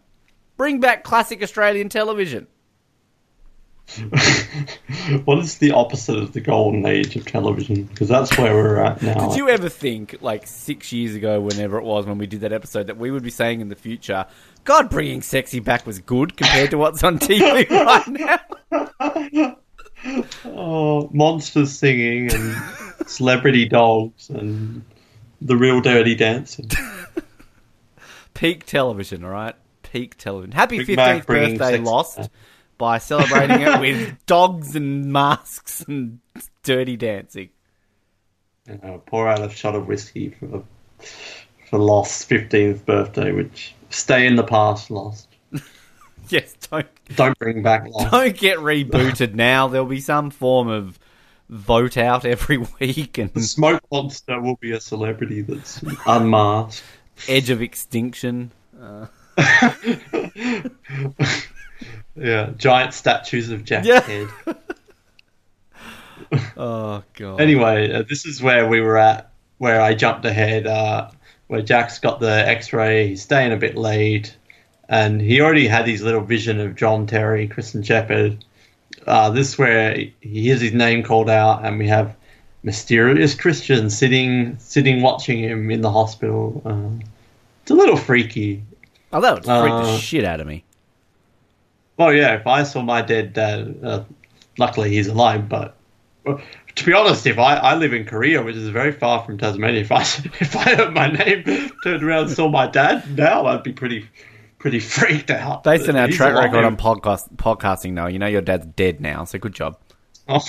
[0.57, 2.47] Bring back classic Australian television.
[5.23, 7.85] what is the opposite of the golden age of television?
[7.85, 9.29] Because that's where we're at now.
[9.29, 12.51] Did you ever think, like six years ago, whenever it was when we did that
[12.51, 14.25] episode, that we would be saying in the future,
[14.65, 18.07] God, bringing sexy back was good compared to what's on TV right
[19.29, 19.55] now?
[20.45, 22.55] Oh, monsters singing and
[23.05, 24.83] celebrity dogs and
[25.41, 26.69] the real dirty dancing.
[28.33, 29.55] Peak television, all right?
[29.83, 30.51] Peak television.
[30.51, 32.17] Happy Big 15th bringing birthday, Lost.
[32.17, 32.29] back.
[32.77, 36.19] by celebrating it with dogs and masks and
[36.63, 37.49] dirty dancing.
[38.67, 40.63] You uh, know, pour out a shot of whiskey for
[41.69, 45.27] for Lost's fifteenth birthday, which stay in the past, Lost.
[46.29, 48.11] Yes, don't Don't bring back Lost.
[48.11, 49.69] don't get rebooted now.
[49.69, 50.99] There'll be some form of
[51.49, 56.83] vote out every week The and smoke monster will be a celebrity that's unmasked.
[57.27, 58.51] edge of extinction.
[62.19, 64.01] Yeah, giant statues of Jack's Yeah.
[64.01, 64.27] head.
[66.57, 67.39] Oh god.
[67.39, 71.09] Anyway, uh, this is where we were at, where I jumped ahead, uh,
[71.47, 73.07] where Jack's got the X-ray.
[73.09, 74.35] He's staying a bit late,
[74.89, 78.43] and he already had his little vision of John Terry, Christian Shephard.
[79.07, 82.15] Uh, this is where he hears his name called out, and we have
[82.63, 86.61] mysterious Christian sitting, sitting watching him in the hospital.
[86.65, 87.03] Uh,
[87.61, 88.63] it's a little freaky.
[89.13, 90.63] Oh, that would freak the Uh, shit out of me.
[91.95, 94.03] Well, yeah, if I saw my dead dad, uh,
[94.57, 95.75] luckily he's alive, but
[96.25, 99.81] to be honest, if I, I live in Korea, which is very far from Tasmania,
[99.81, 100.01] if I
[100.41, 101.43] if I heard my name,
[101.83, 104.07] turned around and saw my dad now, I'd be pretty
[104.69, 105.63] pretty freaked out.
[105.63, 106.45] Based on our track alive.
[106.51, 109.77] record on podcast podcasting, though, you know your dad's dead now, so good job.
[110.27, 110.41] Oh.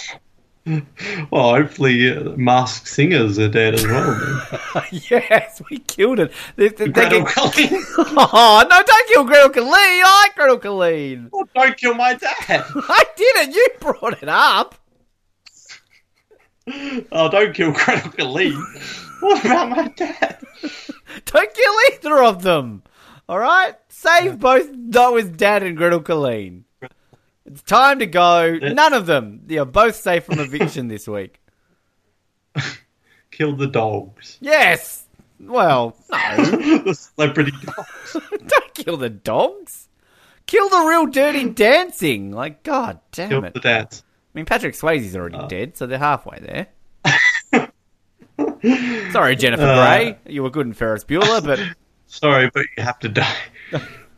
[1.30, 4.46] Well, hopefully, uh, masked singers are dead as well.
[4.92, 6.30] yes, we killed it.
[6.56, 8.82] They, they, they get- oh no!
[8.86, 9.72] Don't kill Gretel Killeen.
[10.04, 11.30] I like Gretel Killeen.
[11.32, 12.34] Oh, don't kill my dad.
[12.74, 13.54] I didn't.
[13.54, 14.74] You brought it up.
[17.12, 19.22] Oh, don't kill Gretel Killeen.
[19.22, 20.38] What about my dad?
[21.24, 22.82] Don't kill either of them.
[23.28, 26.62] All right, save both Noah's dad and Gretel Killeen.
[27.44, 28.56] It's time to go.
[28.56, 29.42] None of them.
[29.48, 31.40] You're both safe from eviction this week.
[33.30, 34.38] Kill the dogs.
[34.40, 35.04] Yes.
[35.40, 36.36] Well, no.
[36.36, 38.16] the celebrity dogs.
[38.46, 39.88] Don't kill the dogs.
[40.46, 42.32] Kill the real dirty dancing.
[42.32, 43.54] Like, god damn Kill it.
[43.54, 44.02] the dads.
[44.34, 45.46] I mean, Patrick Swayze's already Uh.
[45.46, 46.66] dead, so they're halfway there.
[49.12, 49.74] Sorry, Jennifer Uh.
[49.76, 50.18] Grey.
[50.26, 51.60] You were good in Ferris Bueller, but
[52.08, 53.36] Sorry, but you have to die.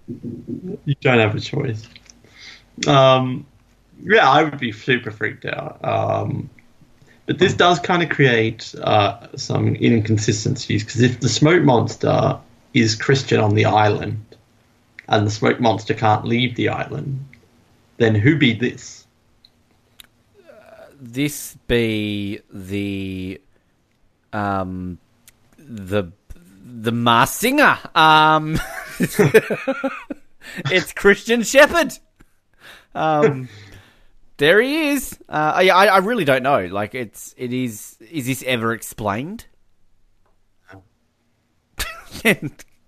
[0.09, 1.87] you don't have a choice.
[2.87, 3.47] Um,
[4.03, 5.85] yeah, I would be super freaked out.
[5.85, 6.49] Um,
[7.27, 12.39] but this does kind of create uh, some inconsistencies because if the smoke monster
[12.73, 14.25] is Christian on the island
[15.09, 17.25] and the smoke monster can't leave the island,
[17.99, 19.01] then who be this?
[21.01, 23.41] this be the
[24.33, 24.99] um
[25.59, 26.05] the
[26.73, 27.79] the Mars singer.
[27.95, 28.59] Um,
[30.71, 31.93] it's Christian Shephard.
[32.95, 33.49] Um,
[34.37, 35.19] there he is.
[35.29, 36.67] Uh, I, I really don't know.
[36.67, 37.97] Like, it's it is.
[38.11, 39.47] Is this ever explained?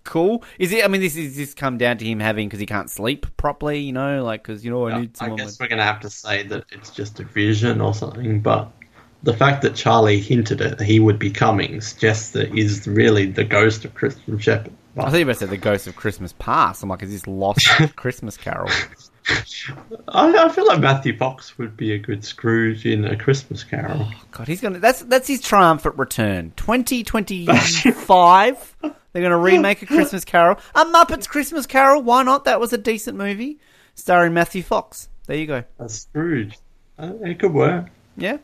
[0.05, 0.45] cool.
[0.59, 0.85] Is it?
[0.85, 3.79] I mean, this is this come down to him having because he can't sleep properly.
[3.81, 5.39] You know, like because you know I need I someone.
[5.39, 8.41] guess with- we're going to have to say that it's just a vision or something,
[8.41, 8.71] but
[9.23, 13.45] the fact that Charlie hinted at he would be coming suggests that he's really the
[13.45, 14.73] ghost of Christian Shephard.
[14.97, 16.83] I thought you were said the ghost of Christmas past.
[16.83, 18.71] I'm like, is this lost Christmas Carol?
[20.09, 24.09] I, I feel like Matthew Fox would be a good Scrooge in A Christmas Carol.
[24.33, 24.81] God, he's gonna.
[24.81, 26.53] That's that's his triumphant return.
[26.57, 28.77] 2025.
[29.13, 32.03] They're gonna remake a Christmas Carol, a Muppets Christmas Carol.
[32.03, 32.45] Why not?
[32.45, 33.59] That was a decent movie,
[33.95, 35.09] starring Matthew Fox.
[35.27, 35.65] There you go.
[35.79, 36.59] A Scrooge.
[36.99, 37.87] Uh, it could work.
[38.17, 38.39] Yeah,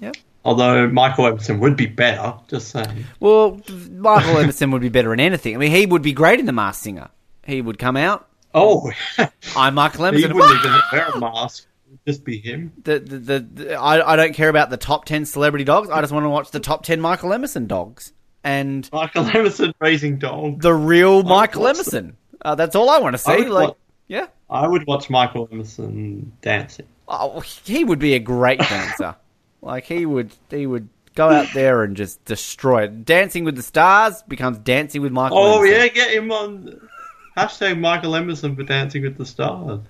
[0.00, 0.12] yeah.
[0.44, 3.04] Although Michael Emerson would be better, just saying.
[3.20, 3.60] Well,
[3.90, 5.54] Michael Emerson would be better in anything.
[5.54, 7.10] I mean, he would be great in The Masked Singer.
[7.44, 8.26] He would come out.
[8.54, 8.90] Oh,
[9.56, 10.30] I'm Michael Emerson.
[10.30, 11.66] he wouldn't even wear a mask.
[11.88, 12.72] It'd just be him.
[12.84, 15.90] the, the, the, the- I, I don't care about the top 10 celebrity dogs.
[15.90, 18.12] I just want to watch the top 10 Michael Emerson dogs.
[18.42, 20.62] And Michael Emerson raising dogs.
[20.62, 22.16] the real Michael Emerson.
[22.42, 23.44] Uh, that's all I want to see.
[23.44, 23.74] Like, wa-
[24.08, 24.28] yeah.
[24.48, 26.86] I would watch Michael Emerson dancing.
[27.06, 29.16] Oh, he would be a great dancer.
[29.62, 33.04] Like he would, he would go out there and just destroy it.
[33.04, 35.38] Dancing with the Stars becomes Dancing with Michael.
[35.38, 35.76] Oh Emerson.
[35.80, 36.88] yeah, get him on
[37.36, 39.80] hashtag Michael Emerson for Dancing with the Stars.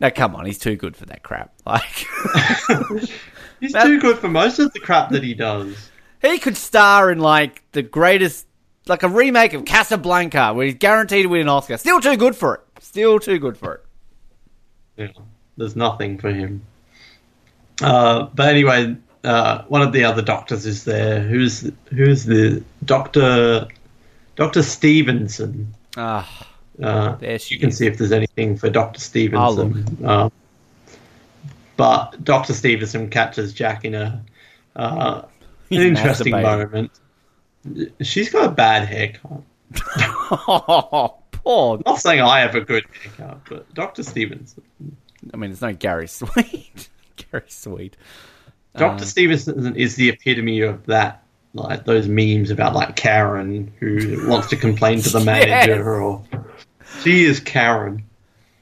[0.00, 1.52] Now come on, he's too good for that crap.
[1.66, 1.82] Like
[3.60, 5.90] He's That- too good for most of the crap that he does.
[6.22, 8.46] he could star in like the greatest,
[8.86, 11.76] like a remake of Casablanca, where he's guaranteed to win an Oscar.
[11.76, 12.60] Still too good for it.
[12.82, 13.84] Still too good for it.
[14.96, 15.22] Yeah,
[15.58, 16.62] there's nothing for him.
[17.82, 21.20] Uh, but anyway, uh, one of the other doctors is there.
[21.20, 23.68] Who's who's the doctor?
[24.36, 25.74] Doctor Stevenson.
[25.96, 26.46] Ah,
[26.82, 27.76] Uh, There she you can is.
[27.76, 29.98] see if there's anything for Doctor Stevenson.
[30.04, 30.30] Uh,
[31.76, 34.22] but Doctor Stevenson catches Jack in a
[34.76, 35.22] uh,
[35.70, 36.90] an interesting moment.
[38.00, 39.42] She's got a bad haircut.
[40.48, 41.80] oh, poor.
[41.84, 44.62] Not saying I have a good haircut, but Doctor Stevenson.
[45.34, 46.88] I mean, it's no Gary Sweet.
[47.16, 47.96] Gary Sweet.
[48.76, 49.04] Dr.
[49.04, 51.22] Stevenson is the epitome of that,
[51.54, 55.86] like those memes about like Karen who wants to complain to the manager, Yes.
[55.86, 56.22] or
[57.02, 58.04] she is Karen.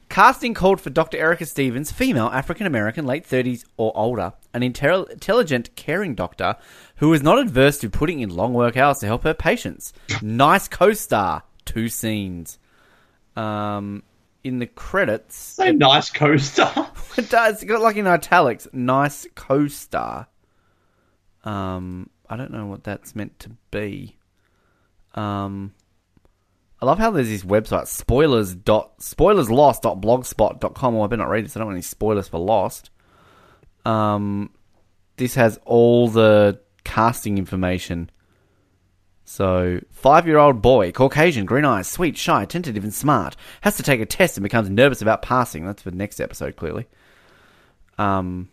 [0.08, 1.18] Casting called for Dr.
[1.18, 6.56] Erica Stevens, female, African American, late 30s or older, an intel- intelligent, caring doctor
[6.96, 9.92] who is not adverse to putting in long work hours to help her patients.
[10.22, 11.42] Nice co star.
[11.66, 12.58] Two scenes.
[13.36, 14.02] Um,
[14.44, 16.90] in the credits, So nice co-star.
[17.18, 17.56] it does.
[17.56, 20.28] It's got like in italics, nice co star.
[21.44, 24.16] Um, I don't know what that's meant to be.
[25.14, 25.74] Um,
[26.80, 30.94] I love how there's this website spoilers dot spoilerslost dot blogspot dot com.
[30.94, 31.56] Well, I better not read this.
[31.56, 32.90] I don't want any spoilers for Lost.
[33.84, 34.50] Um,
[35.16, 38.10] this has all the casting information.
[39.30, 43.82] So, five year old boy, Caucasian, green eyes, sweet, shy, tentative, and smart, has to
[43.82, 45.66] take a test and becomes nervous about passing.
[45.66, 46.86] That's for the next episode, clearly.
[47.98, 48.48] Um,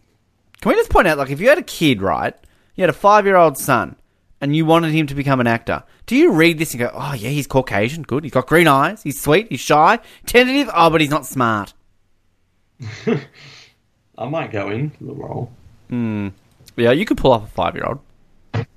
[0.60, 2.36] can we just point out, like, if you had a kid, right?
[2.76, 3.96] You had a five year old son,
[4.42, 5.82] and you wanted him to become an actor.
[6.08, 8.26] Do you read this and go, oh, yeah, he's Caucasian, good.
[8.26, 11.74] He's got green eyes, he's sweet, he's shy, tentative, oh, but he's not smart.
[14.18, 15.54] I might go in for the role.
[16.76, 18.00] Yeah, you could pull off a five year old.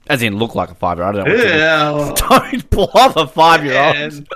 [0.08, 1.16] As in, look like a five year old.
[1.16, 2.14] Don't know what you Yeah.
[2.50, 3.96] Don't pull off a five year old.
[3.96, 4.26] Man.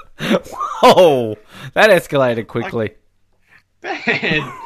[0.82, 1.36] Whoa,
[1.74, 2.94] that escalated quickly.
[3.82, 4.52] Man.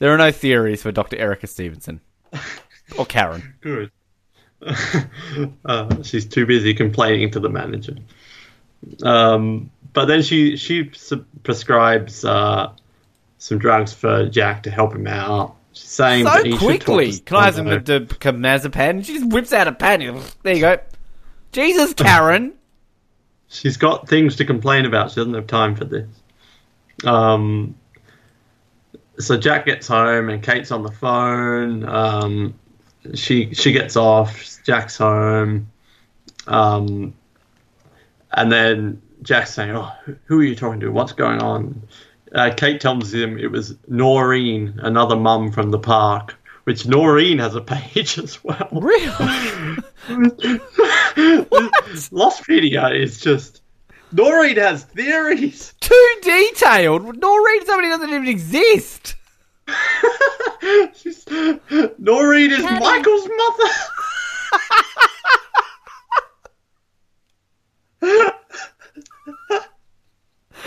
[0.00, 1.18] There are no theories for Dr.
[1.18, 2.00] Erica Stevenson
[2.96, 3.54] or Karen.
[3.60, 3.90] Good.
[5.66, 7.96] uh, she's too busy complaining to the manager.
[9.02, 10.90] Um, but then she she
[11.42, 12.72] prescribes uh,
[13.36, 15.56] some drugs for Jack to help him out.
[15.72, 17.12] She's saying So that quickly.
[17.12, 17.84] to Can I some someone.
[17.84, 19.04] the clonazepam?
[19.04, 20.00] She just whips out a pen.
[20.42, 20.78] There you go.
[21.52, 22.54] Jesus, Karen.
[23.48, 25.10] She's got things to complain about.
[25.10, 26.08] She doesn't have time for this.
[27.04, 27.74] Um,
[29.18, 31.84] so Jack gets home and Kate's on the phone.
[31.88, 32.54] Um,
[33.14, 34.58] she she gets off.
[34.64, 35.70] Jack's home.
[36.46, 37.14] Um,
[38.32, 39.90] and then Jack's saying, "Oh,
[40.26, 40.90] who are you talking to?
[40.92, 41.82] What's going on?"
[42.34, 46.36] Uh, Kate tells him it was Noreen, another mum from the park.
[46.64, 48.68] Which Noreen has a page as well.
[48.70, 49.08] Really?
[52.12, 53.62] Lostpedia is just
[54.12, 55.72] Noreen has theories.
[55.80, 57.16] Too detailed.
[57.16, 59.16] Noreen somebody doesn't even exist.
[61.98, 63.28] Noreen is Michael's
[68.02, 68.32] mother.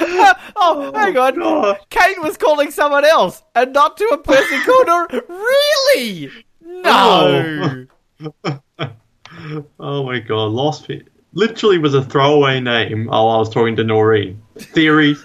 [0.56, 1.36] Oh, hang on.
[1.40, 1.80] God.
[1.90, 6.32] Kane was calling someone else and not to a person called Nor- Really?
[6.62, 7.86] No.
[9.80, 14.42] Oh my god, Lostpedia literally was a throwaway name while I was talking to Noreen.
[14.58, 15.24] Theories.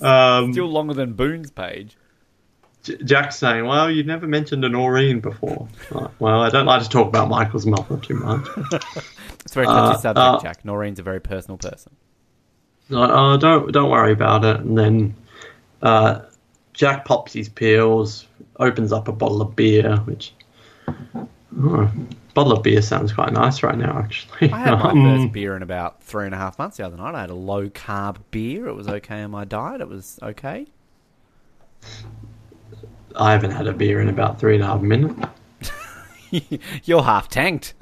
[0.00, 1.96] um, Still longer than Boone's page.
[2.82, 6.82] J- Jack's saying, "Well, you've never mentioned a Noreen before." Like, well, I don't like
[6.82, 8.46] to talk about Michael's mother too much.
[9.44, 10.64] It's a very touchy Uh, subject, uh, Jack.
[10.64, 11.94] Noreen's a very personal person.
[12.88, 14.60] Like, oh, don't don't worry about it.
[14.60, 15.14] And then
[15.82, 16.20] uh,
[16.72, 18.26] Jack pops his pills,
[18.58, 20.32] opens up a bottle of beer, which
[20.88, 21.90] oh,
[22.34, 24.52] bottle of beer sounds quite nice right now, actually.
[24.52, 26.96] I had my Um, first beer in about three and a half months the other
[26.96, 27.14] night.
[27.14, 28.68] I had a low carb beer.
[28.68, 29.80] It was okay on my diet.
[29.80, 30.66] It was okay.
[33.16, 35.20] I haven't had a beer in about three and a half minutes.
[36.84, 37.74] You're half tanked.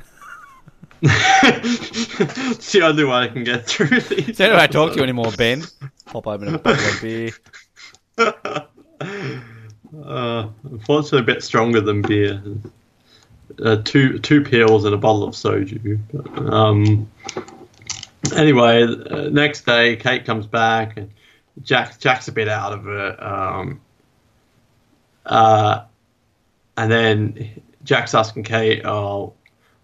[1.03, 4.38] It's the only way I can get through these.
[4.38, 5.62] Don't know I talk to you anymore, Ben.
[6.07, 7.30] Pop open a bottle of beer.
[10.03, 12.42] Uh, unfortunately, a bit stronger than beer.
[13.62, 16.01] Uh, two two pills and a bottle of soju.
[16.12, 17.11] But, um,
[18.34, 21.11] anyway, uh, next day, Kate comes back and
[21.62, 23.22] Jack Jack's a bit out of it.
[23.22, 23.80] Um,
[25.26, 25.84] uh,
[26.76, 29.34] and then Jack's asking Kate, "Oh,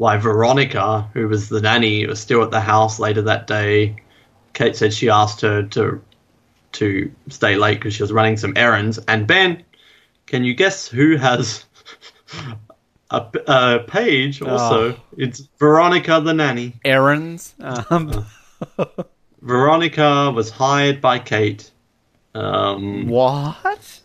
[0.01, 3.97] why Veronica, who was the nanny, was still at the house later that day?"
[4.55, 6.01] Kate said she asked her to
[6.73, 8.99] to stay late because she was running some errands.
[9.09, 9.63] And Ben,
[10.25, 11.67] can you guess who has
[13.11, 14.97] a, a page also?
[15.19, 16.81] It's Veronica the nanny.
[16.83, 17.55] Errands.
[17.61, 18.25] Um,
[19.43, 21.71] Veronica was hired by Kate.
[22.35, 24.01] Um, what?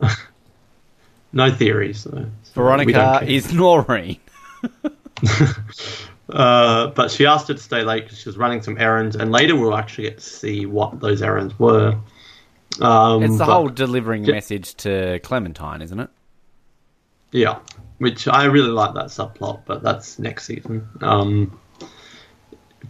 [1.32, 2.04] no theories.
[2.04, 2.26] though.
[2.44, 4.20] So Veronica is Noreen.
[6.30, 9.32] Uh, but she asked her to stay late because she was running some errands, and
[9.32, 11.98] later we'll actually get to see what those errands were.
[12.82, 16.10] Um, It's the but- whole delivering Ja- message to Clementine, isn't it?
[17.32, 17.60] Yeah,
[17.96, 20.86] which I really like that subplot, but that's next season.
[21.00, 21.58] Um,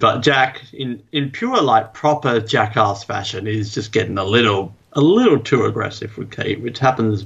[0.01, 5.01] but Jack, in in pure like proper jackass fashion, is just getting a little a
[5.01, 7.24] little too aggressive with Kate, which happens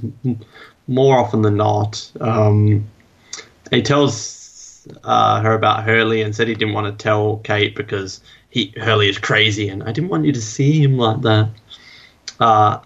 [0.87, 2.07] more often than not.
[2.21, 2.85] Um,
[3.71, 4.42] he tells
[5.03, 9.09] uh, her about Hurley and said he didn't want to tell Kate because he Hurley
[9.09, 11.49] is crazy, and I didn't want you to see him like that.
[12.39, 12.79] Uh,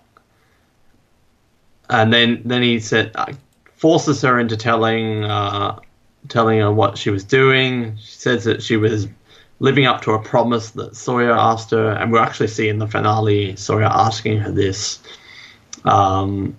[1.90, 3.34] and then then he said uh,
[3.76, 5.80] forces her into telling uh,
[6.30, 7.98] telling her what she was doing.
[7.98, 9.08] She says that she was
[9.60, 13.56] living up to a promise that Sawyer asked her, and we're actually seeing the finale
[13.56, 15.00] Sawyer asking her this.
[15.84, 16.56] Um,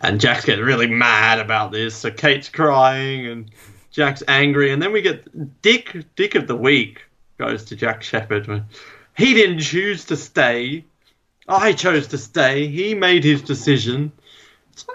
[0.00, 3.50] and Jack's getting really mad about this, so Kate's crying and
[3.94, 7.02] Jack's angry, and then we get Dick Dick of the week
[7.38, 8.64] goes to Jack Shephard.
[9.16, 10.84] He didn't choose to stay.
[11.48, 12.66] I chose to stay.
[12.66, 14.10] He made his decision.
[14.74, 14.92] So,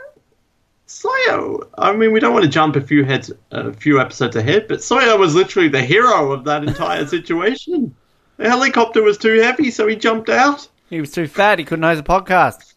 [0.86, 4.68] Sawyer, I mean, we don't want to jump a few heads, a few episodes ahead,
[4.68, 7.96] but Sawyer was literally the hero of that entire situation.
[8.36, 10.68] The helicopter was too heavy, so he jumped out.
[10.90, 11.60] He was too fat.
[11.60, 12.69] He couldn't host a podcast.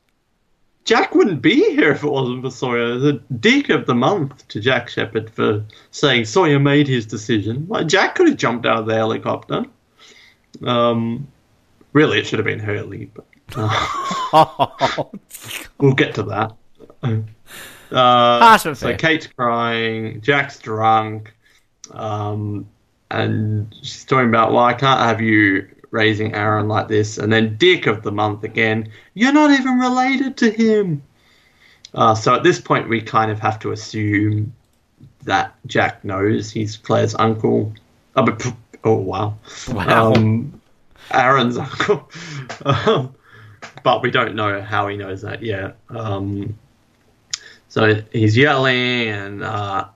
[0.85, 2.99] Jack wouldn't be here if it wasn't for Sawyer.
[2.99, 7.67] The dick of the month to Jack Shephard for saying Sawyer made his decision.
[7.69, 9.65] Like Jack could have jumped out of the helicopter.
[10.65, 11.29] Um,
[11.93, 15.05] really, it should have been Hurley, but uh,
[15.79, 16.53] we'll get to that.
[17.93, 18.97] Uh, so fair.
[18.97, 21.33] Kate's crying, Jack's drunk,
[21.93, 22.69] um,
[23.11, 27.19] and she's talking about, well, I can't have you raising Aaron like this.
[27.19, 31.03] And then Dick of the month again, you're not even related to him.
[31.95, 34.53] Uh, so at this point, we kind of have to assume
[35.25, 37.73] that Jack knows he's Claire's uncle.
[38.17, 38.45] Oh, but,
[38.83, 39.37] oh wow.
[39.69, 40.15] Wow.
[40.15, 40.61] Um,
[41.13, 42.11] Aaron's uncle.
[42.65, 43.15] um,
[43.83, 45.77] but we don't know how he knows that yet.
[45.91, 46.59] Um,
[47.69, 49.89] so he's yelling, and uh,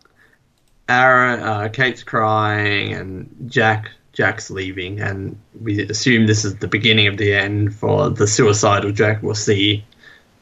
[0.88, 7.06] Aaron, uh, Kate's crying, and Jack Jack's leaving, and we assume this is the beginning
[7.06, 9.84] of the end for the suicidal Jack we'll see,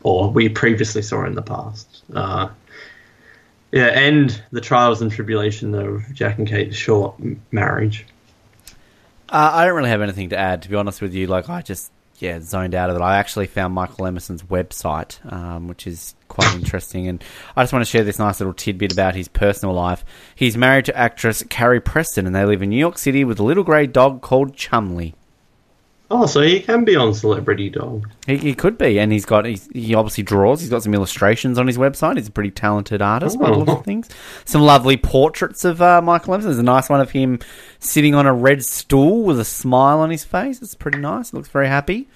[0.05, 2.05] or we previously saw in the past.
[2.15, 2.49] Uh,
[3.73, 7.17] yeah, end the trials and tribulation of Jack and Kate's short
[7.51, 8.07] marriage.
[9.29, 11.27] Uh, I don't really have anything to add, to be honest with you.
[11.27, 13.03] Like, I just, yeah, zoned out of it.
[13.03, 17.09] I actually found Michael Emerson's website, um, which is quite interesting.
[17.09, 17.23] And
[17.57, 20.05] I just want to share this nice little tidbit about his personal life.
[20.35, 23.45] He's married to actress Carrie Preston, and they live in New York City with a
[23.45, 25.15] little grey dog called Chumley.
[26.11, 28.09] Oh, so he can be on Celebrity Dog.
[28.27, 30.61] He, he could be, and he's got he's, he obviously draws.
[30.61, 32.17] He's got some illustrations on his website.
[32.17, 34.11] He's a pretty talented artist by the looks of things.
[34.45, 36.51] Some lovely portraits of uh, Michael Emerson.
[36.51, 37.39] There's a nice one of him
[37.79, 40.61] sitting on a red stool with a smile on his face.
[40.61, 41.33] It's pretty nice.
[41.33, 42.07] Looks very happy.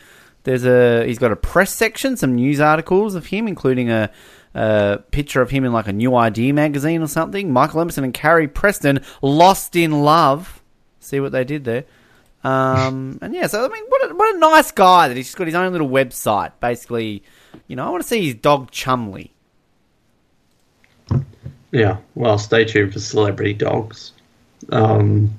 [0.44, 4.10] There's a he's got a press section, some news articles of him, including a,
[4.54, 7.52] a picture of him in like a New Idea magazine or something.
[7.52, 10.62] Michael Emerson and Carrie Preston lost in love.
[11.00, 11.84] See what they did there.
[12.44, 15.36] Um, and yeah, so I mean, what a, what a nice guy that he's just
[15.36, 16.52] got his own little website.
[16.60, 17.22] Basically,
[17.66, 19.32] you know, I want to see his dog Chumley.
[21.70, 24.12] Yeah, well, stay tuned for Celebrity Dogs.
[24.70, 25.34] Um,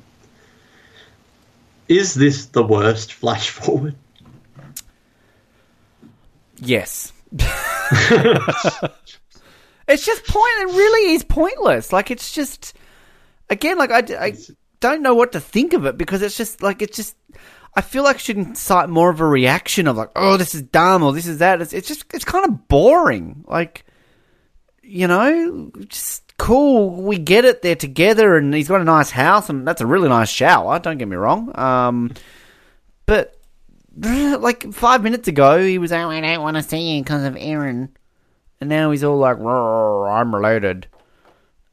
[1.87, 3.95] is this the worst flash forward?
[6.57, 7.13] Yes.
[7.31, 7.45] it's
[10.05, 10.53] just point.
[10.59, 11.91] It really is pointless.
[11.91, 12.75] Like it's just
[13.49, 14.33] again, like I, I
[14.79, 17.15] don't know what to think of it because it's just like it's just.
[17.75, 20.63] I feel like it should incite more of a reaction of like, oh, this is
[20.63, 21.61] dumb or this is that.
[21.61, 23.45] It's, it's just it's kind of boring.
[23.47, 23.85] Like,
[24.81, 27.03] you know, just cool.
[27.03, 27.61] We get it.
[27.61, 30.79] They're together, and he's got a nice house, and that's a really nice shower.
[30.79, 31.57] Don't get me wrong.
[31.57, 32.11] Um,
[33.05, 33.39] but
[33.95, 37.37] like five minutes ago, he was, oh, I don't want to see you because of
[37.39, 37.89] Aaron,
[38.59, 40.87] and now he's all like, "Rrr, I'm related.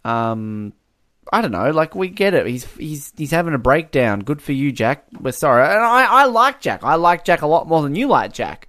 [0.05, 0.73] Um,
[1.33, 1.71] I don't know.
[1.71, 2.47] Like we get it.
[2.47, 4.21] He's he's he's having a breakdown.
[4.21, 5.05] Good for you, Jack.
[5.21, 5.65] We're sorry.
[5.65, 6.85] And I I like Jack.
[6.85, 8.69] I like Jack a lot more than you like Jack.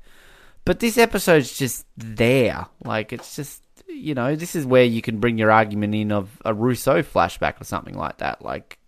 [0.65, 2.65] But this episode's just there.
[2.83, 6.41] Like it's just you know this is where you can bring your argument in of
[6.43, 8.41] a Rousseau flashback or something like that.
[8.41, 8.79] Like,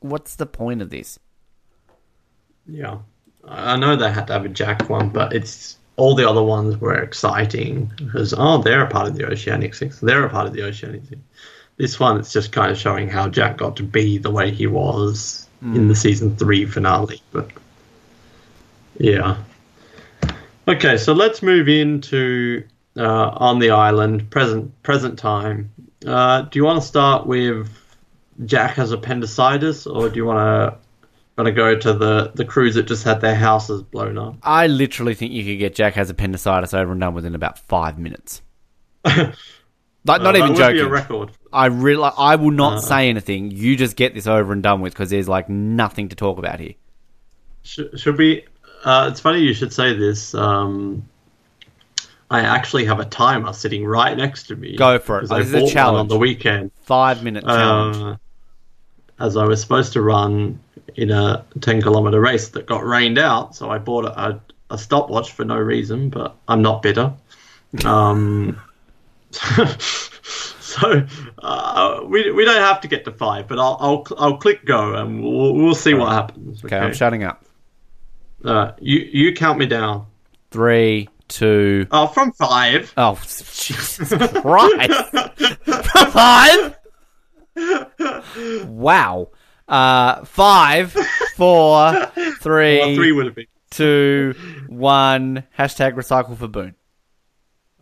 [0.00, 1.18] what's the point of this?
[2.66, 2.98] Yeah,
[3.46, 6.78] I know they had to have a Jack one, but it's all the other ones
[6.78, 10.00] were exciting because oh, they're a part of the Oceanic Six.
[10.00, 11.20] They're a part of the Oceanic Six.
[11.80, 14.66] This one, it's just kind of showing how Jack got to be the way he
[14.66, 17.22] was in the season three finale.
[17.32, 17.50] But
[18.98, 19.38] yeah.
[20.68, 22.64] Okay, so let's move into
[22.98, 25.70] uh, on the island, present present time.
[26.06, 27.70] Uh, do you want to start with
[28.44, 30.78] Jack has appendicitis, or do you want to
[31.38, 34.36] want to go to the the crews that just had their houses blown up?
[34.42, 37.98] I literally think you could get Jack has appendicitis over and done within about five
[37.98, 38.42] minutes.
[39.04, 39.32] like,
[40.04, 40.80] not Uh, even that would be joking.
[40.80, 41.30] a record.
[41.52, 42.80] I really, I will not Uh.
[42.80, 43.50] say anything.
[43.50, 46.60] You just get this over and done with because there's like nothing to talk about
[46.60, 46.74] here.
[47.62, 48.44] Should, should we?
[48.84, 50.34] Uh, it's funny you should say this.
[50.34, 51.06] Um,
[52.30, 54.76] I actually have a timer sitting right next to me.
[54.76, 55.26] Go for it.
[55.30, 55.98] Oh, I this is a challenge.
[56.00, 56.70] on the weekend.
[56.82, 57.96] Five minute challenge.
[57.96, 58.16] Uh,
[59.18, 60.60] as I was supposed to run
[60.96, 64.40] in a 10 kilometer race that got rained out, so I bought a, a,
[64.70, 67.12] a stopwatch for no reason, but I'm not bitter.
[67.84, 68.58] Um,
[70.80, 71.06] so
[71.42, 74.94] uh, we, we don't have to get to five, but I'll I'll, I'll click go
[74.94, 76.64] and we'll, we'll see what happens.
[76.64, 77.44] okay, I'm shutting up.
[78.44, 80.06] Uh, you you count me down.
[80.50, 81.86] Three, two.
[81.90, 82.92] Oh, from five.
[82.96, 84.08] Oh, Jesus
[84.42, 85.14] Christ!
[86.12, 86.76] five.
[88.66, 89.28] Wow.
[89.68, 90.92] Uh, five,
[91.36, 92.06] four,
[92.40, 93.46] three, Well, three would have been.
[93.70, 94.34] two,
[94.68, 95.44] one.
[95.56, 96.74] Hashtag recycle for Boone.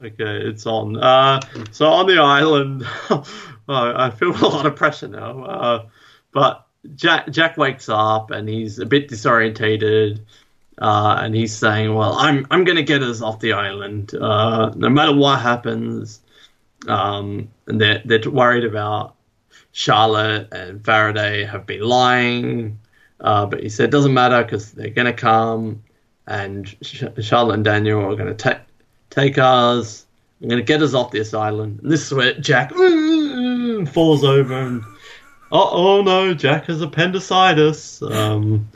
[0.03, 0.96] Okay, it's on.
[0.96, 1.40] Uh,
[1.72, 3.24] so on the island, oh,
[3.68, 5.42] I feel a lot of pressure now.
[5.44, 5.86] Uh,
[6.32, 10.20] but Jack Jack wakes up and he's a bit disorientated,
[10.80, 14.88] uh, and he's saying, "Well, I'm I'm gonna get us off the island, uh, no
[14.88, 16.20] matter what happens."
[16.86, 19.16] Um, and they're they're worried about
[19.72, 22.78] Charlotte and Faraday have been lying,
[23.20, 25.82] uh, but he said it doesn't matter because they're gonna come,
[26.28, 28.59] and Sh- Charlotte and Daniel are gonna take
[29.11, 30.06] take us.
[30.42, 31.80] I'm gonna get us off this island.
[31.82, 34.82] And this is where Jack mm, falls over and
[35.50, 38.02] oh, oh no, Jack has appendicitis.
[38.02, 38.68] Um,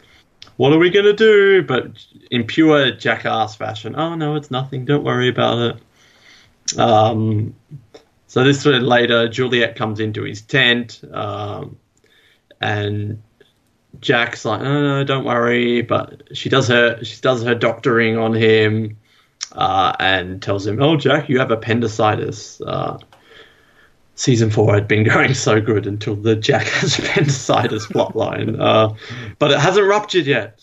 [0.56, 1.62] what are we gonna do?
[1.62, 1.92] But
[2.30, 4.84] in pure jackass fashion, oh no, it's nothing.
[4.84, 6.78] Don't worry about it.
[6.78, 7.54] Um,
[8.26, 11.76] so this where later Juliet comes into his tent, um,
[12.60, 13.22] and
[14.00, 18.32] Jack's like, "No, no, don't worry." But she does her she does her doctoring on
[18.32, 18.96] him,
[19.53, 22.98] uh, and tells him, "Oh, Jack, you have appendicitis." Uh,
[24.14, 28.94] season four had been going so good until the Jack has appendicitis plotline, uh,
[29.38, 30.62] but it hasn't ruptured yet,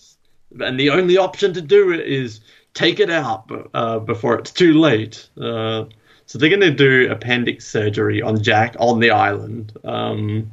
[0.60, 2.42] and the only option to do it is
[2.74, 5.28] take it out uh, before it's too late.
[5.40, 5.86] Uh,
[6.26, 9.76] so they're going to do appendix surgery on Jack on the island.
[9.84, 10.52] Um,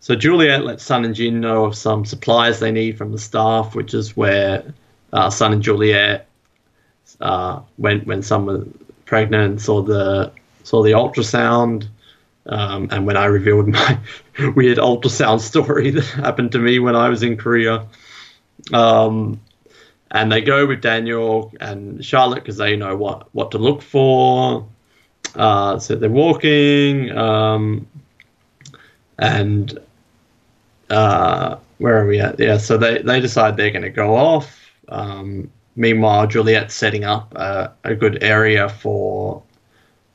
[0.00, 3.74] so Juliet lets Sun and Jin know of some supplies they need from the staff,
[3.74, 4.74] which is where
[5.12, 6.26] uh, Sun and Juliet
[7.20, 8.72] uh, went when someone
[9.04, 10.32] pregnant, saw the
[10.64, 11.88] saw the ultrasound,
[12.46, 13.98] um, and when I revealed my
[14.54, 17.86] weird ultrasound story that happened to me when I was in Korea.
[18.72, 19.40] Um,
[20.10, 24.66] and they go with Daniel and Charlotte because they know what, what to look for.
[25.34, 27.86] Uh, so they're walking, um,
[29.18, 29.78] and
[30.88, 32.38] uh, where are we at?
[32.38, 34.70] Yeah, so they, they decide they're going to go off.
[34.88, 39.42] Um, meanwhile, Juliet's setting up a, a good area for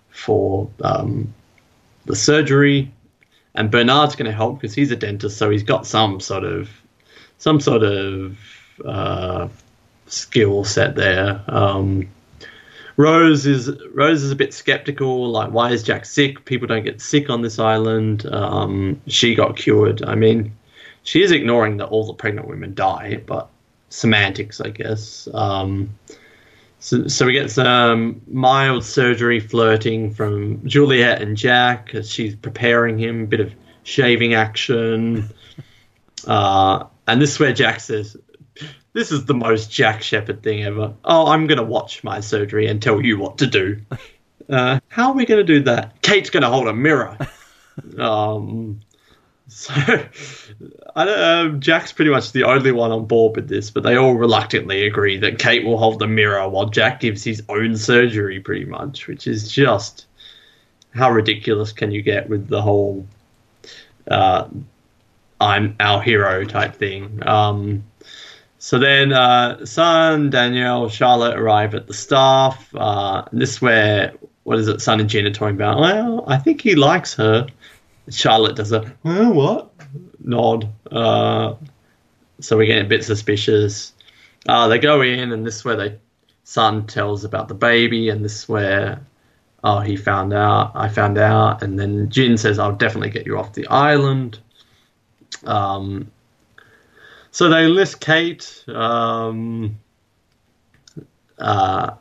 [0.10, 1.34] for um,
[2.06, 2.92] the surgery,
[3.56, 6.70] and Bernard's going to help because he's a dentist, so he's got some sort of
[7.38, 8.38] some sort of
[8.86, 9.48] uh,
[10.08, 11.44] skill set there.
[11.48, 12.08] Um,
[12.98, 15.30] Rose is Rose is a bit skeptical.
[15.30, 16.46] Like, why is Jack sick?
[16.46, 18.26] People don't get sick on this island.
[18.26, 20.04] Um, she got cured.
[20.04, 20.56] I mean,
[21.04, 23.50] she is ignoring that all the pregnant women die, but
[23.92, 25.28] semantics, I guess.
[25.34, 25.98] Um,
[26.80, 32.98] so, so we get some mild surgery flirting from Juliet and Jack as she's preparing
[32.98, 33.24] him.
[33.24, 35.30] A bit of shaving action.
[36.28, 38.16] Uh, and this is where Jack says,
[38.94, 40.94] This is the most Jack Shephard thing ever.
[41.04, 43.82] Oh, I'm going to watch my surgery and tell you what to do.
[44.50, 46.02] Uh, how are we going to do that?
[46.02, 47.18] Kate's going to hold a mirror.
[47.98, 48.82] um,
[49.52, 49.74] so,
[50.96, 54.88] um, Jack's pretty much the only one on board with this, but they all reluctantly
[54.88, 59.08] agree that Kate will hold the mirror while Jack gives his own surgery, pretty much,
[59.08, 60.06] which is just
[60.96, 63.06] how ridiculous can you get with the whole
[64.08, 64.48] uh,
[65.40, 67.28] I'm our hero type thing.
[67.28, 67.84] Um,
[68.60, 69.58] so then, uh,
[70.30, 72.74] Daniel, Charlotte arrive at the staff.
[72.76, 75.80] Uh, and this is where, what is it, Sun and are talking about?
[75.80, 77.48] Well, I think he likes her.
[78.10, 79.74] Charlotte does a, well, what?
[80.20, 80.70] Nod.
[80.92, 81.56] Uh,
[82.40, 83.94] so we're getting a bit suspicious.
[84.48, 85.98] Uh, they go in, and this is where they,
[86.44, 89.00] Sun tells about the baby, and this is where,
[89.64, 91.64] oh, he found out, I found out.
[91.64, 94.40] And then Jin says, I'll definitely get you off the island.
[95.46, 96.12] Um,
[97.32, 99.78] so they list Kate um,
[101.38, 101.92] uh,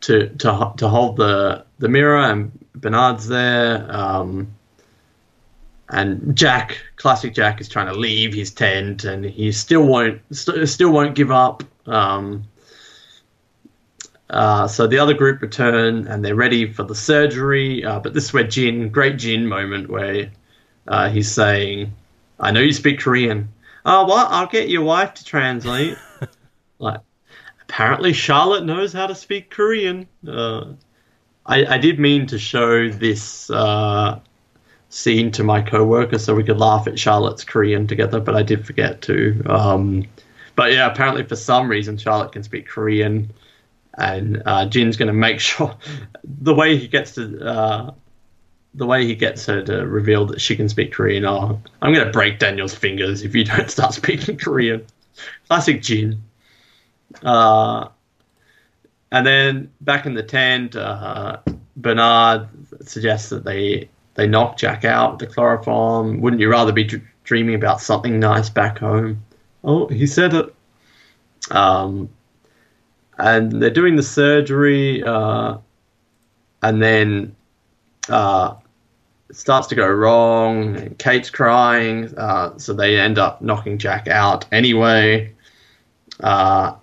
[0.00, 3.86] to to to hold the the mirror, and Bernard's there.
[3.88, 4.54] Um,
[5.92, 10.66] and Jack, classic Jack, is trying to leave his tent, and he still won't st-
[10.68, 11.62] still won't give up.
[11.86, 12.44] Um,
[14.30, 17.84] uh, so the other group return, and they're ready for the surgery.
[17.84, 20.32] Uh, but this is where Jin, great Jin moment, where
[20.88, 21.92] uh, he's saying,
[22.40, 23.52] "I know you speak Korean."
[23.84, 24.28] Oh, what?
[24.30, 25.98] I'll get your wife to translate.
[26.78, 27.00] like,
[27.60, 30.08] apparently Charlotte knows how to speak Korean.
[30.26, 30.72] Uh,
[31.44, 34.20] I, I did mean to show this uh,
[34.92, 38.66] scene to my coworker so we could laugh at Charlotte's Korean together, but I did
[38.66, 39.42] forget to.
[39.46, 40.04] Um,
[40.54, 43.32] but yeah, apparently for some reason Charlotte can speak Korean,
[43.96, 45.74] and uh, Jin's going to make sure
[46.24, 47.44] the way he gets to.
[47.44, 47.90] Uh,
[48.74, 52.06] the way he gets her to reveal that she can speak Korean, oh, I'm going
[52.06, 54.86] to break Daniel's fingers if you don't start speaking Korean.
[55.46, 56.22] Classic Jin.
[57.22, 57.88] Uh,
[59.10, 61.40] and then back in the tent, uh,
[61.76, 62.48] Bernard
[62.86, 66.20] suggests that they they knock Jack out with the chloroform.
[66.20, 69.22] Wouldn't you rather be dr- dreaming about something nice back home?
[69.64, 70.54] Oh, he said it.
[71.50, 72.08] Um,
[73.18, 75.58] and they're doing the surgery, uh,
[76.62, 77.34] and then
[78.08, 78.54] uh,
[79.28, 80.94] it starts to go wrong.
[80.96, 85.32] Kate's crying, uh, so they end up knocking Jack out anyway.
[86.20, 86.74] Uh,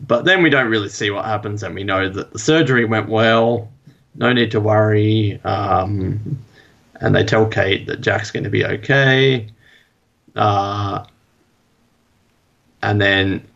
[0.00, 3.08] but then we don't really see what happens, and we know that the surgery went
[3.08, 3.70] well.
[4.14, 5.40] No need to worry.
[5.44, 6.38] Um,
[7.00, 9.48] and they tell Kate that Jack's going to be okay.
[10.34, 11.04] Uh,
[12.82, 13.46] and then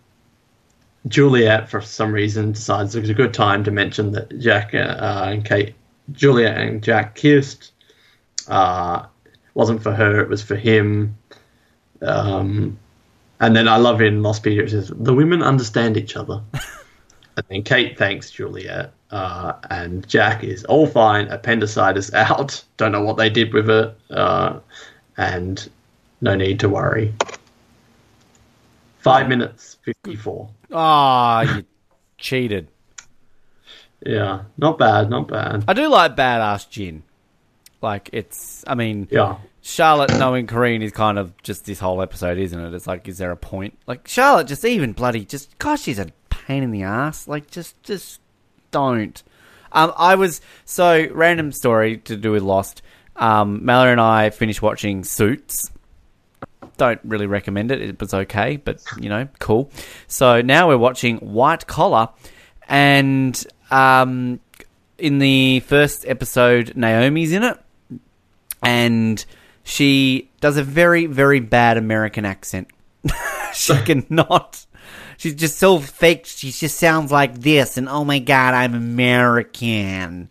[1.08, 5.44] Juliet, for some reason, decides it's a good time to mention that Jack uh, and
[5.44, 5.74] Kate,
[6.12, 7.72] Juliet and Jack kissed.
[8.48, 9.06] Uh,
[9.54, 11.16] wasn't for her; it was for him.
[12.02, 12.78] Um,
[13.40, 16.42] and then I love in Lostpedia it says the women understand each other.
[17.48, 21.28] and then Kate thanks Juliet, uh, and Jack is all fine.
[21.28, 22.62] Appendicitis out.
[22.76, 24.60] Don't know what they did with it, uh,
[25.16, 25.68] and
[26.20, 27.14] no need to worry.
[28.98, 30.50] Five minutes fifty-four.
[30.72, 31.64] Ah, you
[32.18, 32.68] cheated.
[34.04, 35.64] Yeah, not bad, not bad.
[35.66, 37.02] I do like badass Jin.
[37.82, 42.36] Like it's, I mean, Yeah, Charlotte knowing Korean is kind of just this whole episode,
[42.36, 42.74] isn't it?
[42.74, 43.78] It's like, is there a point?
[43.86, 46.08] Like Charlotte, just even bloody, just gosh, she's a
[46.50, 47.28] pain in the ass.
[47.28, 48.20] Like just, just
[48.72, 49.22] don't.
[49.72, 52.82] Um, I was so random story to do with Lost.
[53.14, 55.70] Um, Mallory and I finished watching Suits.
[56.76, 57.80] Don't really recommend it.
[57.80, 59.70] It was okay, but you know, cool.
[60.08, 62.08] So now we're watching White Collar,
[62.66, 64.40] and um,
[64.98, 67.58] in the first episode, Naomi's in it
[68.62, 69.24] and
[69.62, 72.68] she does a very, very bad American accent.
[73.54, 74.66] she cannot.
[75.20, 76.24] She's just so fake.
[76.24, 80.30] She just sounds like this, and oh my god, I'm American.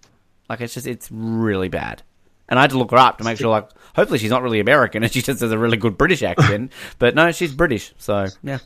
[0.49, 2.01] Like it's just, it's really bad.
[2.47, 4.59] And I had to look her up to make sure, like, hopefully she's not really
[4.59, 6.71] American, and she just has a really good British accent.
[6.97, 8.57] but no, she's British, so yeah,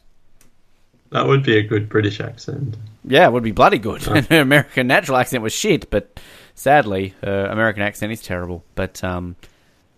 [1.10, 2.78] that would be a good British accent.
[3.04, 4.08] yeah, it would be bloody good.
[4.08, 6.22] And her American natural accent was shit, but
[6.56, 8.64] sadly, her American accent is terrible.
[8.76, 9.36] But um,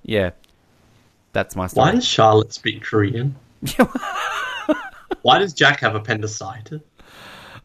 [0.01, 0.31] yeah,
[1.33, 1.85] that's my story.
[1.85, 3.35] Why does Charlotte speak Korean?
[5.21, 6.81] Why does Jack have appendicitis?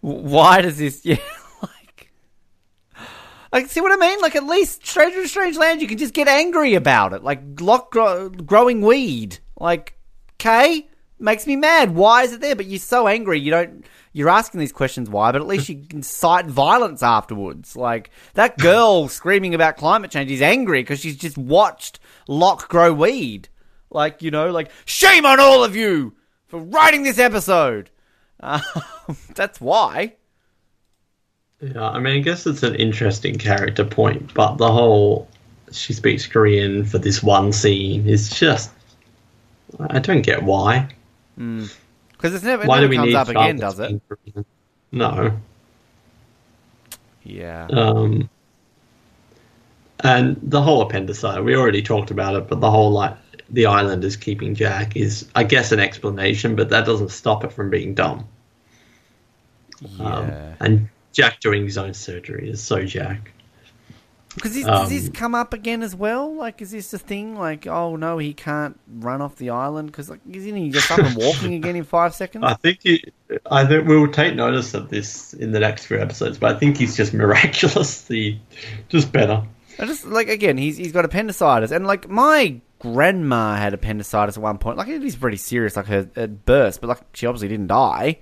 [0.01, 1.17] why does this yeah
[1.63, 2.11] like
[3.53, 4.21] like see what i mean?
[4.21, 7.23] Like at least stranger in strange land you can just get angry about it.
[7.23, 9.39] Like Locke gro- growing weed.
[9.59, 9.95] Like
[10.35, 10.89] okay
[11.19, 11.95] makes me mad.
[11.95, 12.57] Why is it there?
[12.57, 15.85] But you're so angry you don't you're asking these questions why but at least you
[15.85, 17.77] can cite violence afterwards.
[17.77, 22.93] Like that girl screaming about climate change is angry because she's just watched Locke grow
[22.93, 23.49] weed.
[23.91, 26.15] Like you know like shame on all of you
[26.51, 27.91] for writing this episode
[28.43, 28.63] um,
[29.35, 30.15] that's why.
[31.61, 35.29] Yeah, I mean, I guess it's an interesting character point, but the whole
[35.73, 38.71] she speaks Korean for this one scene is just.
[39.79, 40.89] I don't get why.
[41.37, 44.01] Because it's never, it Why do never we comes need up again, does it?
[44.09, 44.45] Korean?
[44.91, 45.39] No.
[47.23, 47.69] Yeah.
[47.71, 48.29] Um,
[50.01, 53.17] and the whole appendicite, we already talked about it, but the whole like
[53.51, 57.53] the island is keeping Jack is, I guess, an explanation, but that doesn't stop it
[57.53, 58.29] from being dumb.
[59.99, 60.31] Um,
[60.61, 63.33] and Jack doing his own surgery is so Jack.
[64.35, 66.33] Because does this um, come up again as well?
[66.33, 67.37] Like, is this a thing?
[67.37, 71.01] Like, oh no, he can't run off the island because, like, isn't he just up
[71.01, 72.45] and walking again in five seconds?
[72.45, 73.03] I think he,
[73.51, 76.59] I think we will take notice of this in the next few episodes, but I
[76.61, 78.41] think he's just miraculously
[78.89, 79.43] just better.
[79.81, 84.43] I just like again, he's he's got appendicitis, and like my grandma had appendicitis at
[84.43, 84.77] one point.
[84.77, 88.19] Like it is pretty serious, like her it burst, but like she obviously didn't die.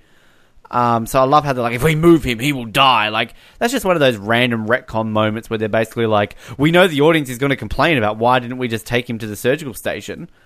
[0.71, 3.09] Um, so I love how they're like, if we move him, he will die.
[3.09, 6.87] Like that's just one of those random retcon moments where they're basically like, we know
[6.87, 9.35] the audience is going to complain about why didn't we just take him to the
[9.35, 10.29] surgical station.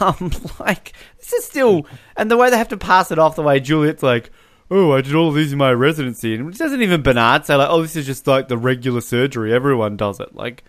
[0.00, 1.86] Um, like this is still,
[2.16, 4.30] and the way they have to pass it off, the way Juliet's like,
[4.70, 7.56] oh, I did all of these in my residency, and it doesn't even Bernard say
[7.56, 10.34] like, oh, this is just like the regular surgery, everyone does it.
[10.34, 10.64] Like,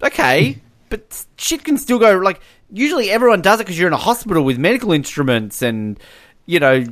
[0.00, 2.16] okay, but shit can still go.
[2.18, 2.40] Like,
[2.72, 5.98] usually everyone does it because you're in a hospital with medical instruments and
[6.46, 6.84] you know,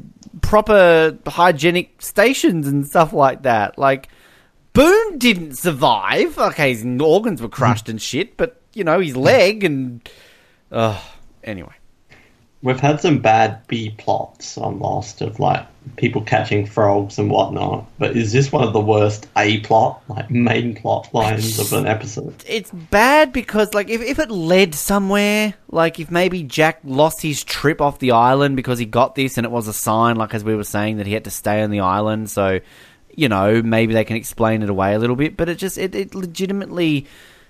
[0.42, 3.78] proper hygienic stations and stuff like that.
[3.78, 4.08] Like,
[4.72, 6.36] Boone didn't survive.
[6.36, 10.06] Okay, his organs were crushed and shit, but, you know, his leg and.
[10.70, 11.00] Uh,
[11.44, 11.72] anyway.
[12.62, 17.86] We've had some bad B plots on Lost of like people catching frogs and whatnot,
[17.98, 21.86] but is this one of the worst A plot, like main plot lines of an
[21.86, 22.34] episode?
[22.46, 27.44] It's bad because, like, if, if it led somewhere, like, if maybe Jack lost his
[27.44, 30.42] trip off the island because he got this and it was a sign, like, as
[30.42, 32.60] we were saying, that he had to stay on the island, so,
[33.14, 35.94] you know, maybe they can explain it away a little bit, but it just, it,
[35.94, 37.06] it legitimately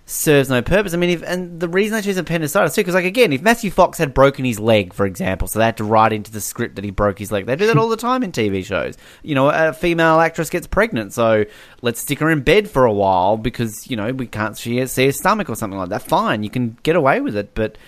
[0.06, 0.92] serves no purpose.
[0.92, 3.70] I mean, if and the reason I choose appendicitis too, because like again, if Matthew
[3.70, 6.76] Fox had broken his leg, for example, so they had to write into the script
[6.76, 7.46] that he broke his leg.
[7.46, 8.96] They do that all the time in TV shows.
[9.22, 11.44] You know, a female actress gets pregnant, so
[11.82, 15.06] let's stick her in bed for a while because you know we can't see, see
[15.06, 16.02] her stomach or something like that.
[16.02, 17.78] Fine, you can get away with it, but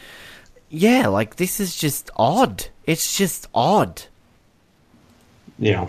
[0.71, 2.67] yeah, like this is just odd.
[2.85, 4.03] It's just odd.
[5.59, 5.89] Yeah,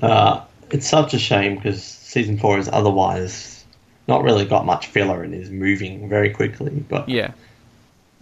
[0.00, 3.53] uh, it's such a shame because season four is otherwise
[4.06, 6.84] not really got much filler and is moving very quickly.
[6.88, 7.32] But Yeah.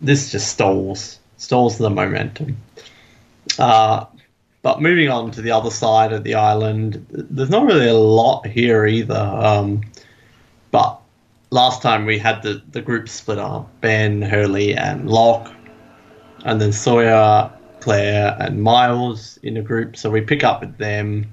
[0.00, 2.56] this just stalls stalls the momentum.
[3.58, 4.04] Uh,
[4.62, 8.46] but moving on to the other side of the island, there's not really a lot
[8.46, 9.16] here either.
[9.16, 9.82] Um,
[10.70, 11.00] but
[11.50, 15.52] last time we had the, the group split up Ben, Hurley, and Locke,
[16.44, 19.96] and then Sawyer, Claire, and Miles in a group.
[19.96, 21.32] So we pick up with them.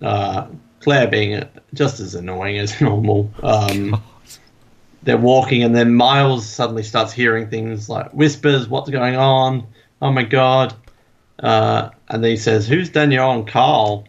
[0.00, 0.46] Uh,
[0.84, 3.30] Claire being just as annoying as normal.
[3.42, 4.00] Um,
[5.02, 9.66] they're walking, and then Miles suddenly starts hearing things like whispers, "What's going on?
[10.00, 10.74] Oh my god!"
[11.38, 14.06] Uh, and then he says, "Who's Danielle and Carl?"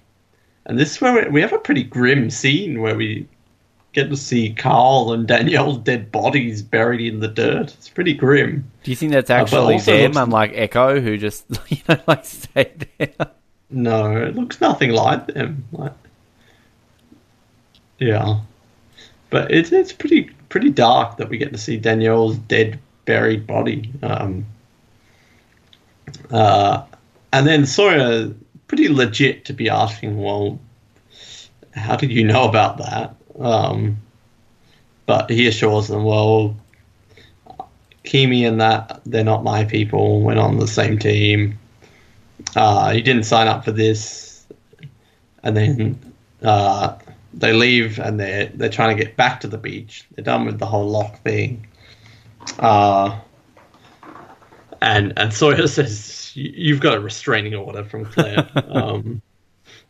[0.65, 3.27] And this is where we, have a pretty grim scene where we
[3.93, 7.73] get to see Carl and Danielle's dead bodies buried in the dirt.
[7.73, 8.69] It's pretty grim.
[8.83, 11.99] Do you think that's but actually also them, looks- unlike Echo, who just you know
[12.07, 13.31] like stayed there?
[13.69, 15.65] No, it looks nothing like them.
[15.71, 15.93] Like,
[17.99, 18.39] yeah,
[19.29, 23.91] but it's it's pretty pretty dark that we get to see Danielle's dead buried body.
[24.01, 24.45] Um,
[26.31, 26.83] uh,
[27.33, 28.33] and then Sawyer,
[28.67, 30.59] pretty legit to be asking, well,
[31.73, 33.15] how did you know about that?
[33.39, 33.97] Um,
[35.05, 36.55] but he assures them, well,
[38.05, 40.21] Keamy and that they're not my people.
[40.21, 41.59] We're not on the same team
[42.55, 44.45] uh, you didn't sign up for this,
[45.43, 46.95] and then uh,
[47.35, 50.05] they leave and they're they're trying to get back to the beach.
[50.15, 51.67] They're done with the whole Locke thing.
[52.59, 53.19] Uh,
[54.81, 58.47] and and Sawyer says "You- you've got a restraining order from Claire.
[58.67, 59.21] um,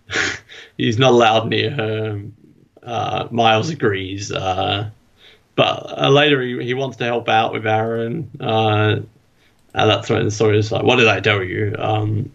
[0.78, 2.22] he's not allowed near her.
[2.84, 4.32] Uh, Miles agrees.
[4.32, 4.90] Uh,
[5.56, 8.30] but uh, later he, he wants to help out with Aaron.
[8.40, 8.98] Uh,
[9.74, 12.32] and that's when Sawyer's like, "What did I tell you?" Um,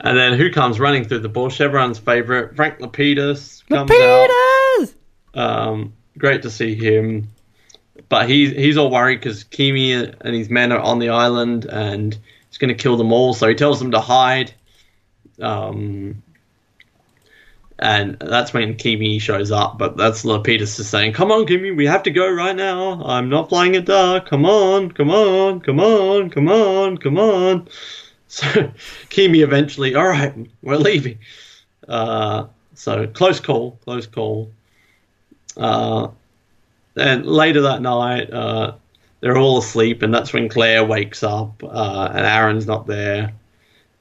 [0.00, 1.60] and then who comes running through the bush?
[1.60, 4.88] Everyone's favorite, Frank Lapidus comes out.
[4.88, 4.94] Peters!
[5.34, 7.28] Um, great to see him,
[8.08, 12.16] but he's he's all worried because Keamy and his men are on the island, and
[12.48, 13.34] he's going to kill them all.
[13.34, 14.52] So he tells them to hide.
[15.40, 16.22] Um,
[17.78, 21.86] and that's when Keamy shows up, but that's Lapidus just saying, "Come on, Keamy, we
[21.86, 23.02] have to go right now.
[23.02, 24.28] I'm not flying it dark.
[24.28, 27.68] Come on, come on, come on, come on, come on."
[28.30, 28.46] So
[29.08, 31.18] Keamy eventually, all right, we're leaving.
[31.88, 34.52] Uh, so close call, close call.
[35.56, 36.08] Uh,
[36.96, 38.74] and later that night, uh,
[39.18, 43.32] they're all asleep, and that's when Claire wakes up, uh, and Aaron's not there,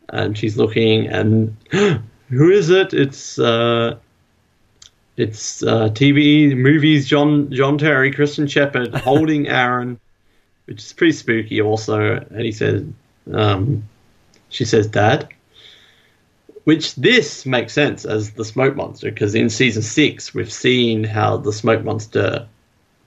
[0.10, 2.94] and she's looking, and who is it?
[2.94, 3.98] It's uh,
[5.18, 7.08] it's uh, TV movies.
[7.08, 10.00] John John Terry, Christian Shephard holding Aaron,
[10.66, 11.60] which is pretty spooky.
[11.62, 12.84] Also, and he says,
[13.34, 13.84] um,
[14.50, 15.28] she says, "Dad."
[16.66, 21.38] Which this makes sense as the smoke monster because in season six we've seen how
[21.38, 22.48] the smoke monster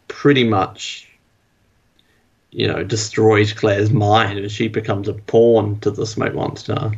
[0.09, 1.09] pretty much,
[2.51, 6.93] you know, destroys Claire's mind and she becomes a pawn to the smoke monster.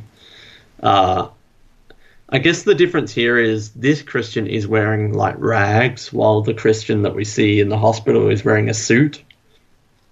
[0.83, 1.29] Uh,
[2.29, 7.03] I guess the difference here is this Christian is wearing like rags, while the Christian
[7.03, 9.23] that we see in the hospital is wearing a suit.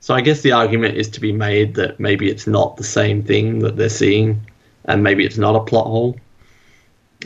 [0.02, 3.22] So I guess the argument is to be made that maybe it's not the same
[3.22, 4.50] thing that they're seeing,
[4.84, 6.16] and maybe it's not a plot hole.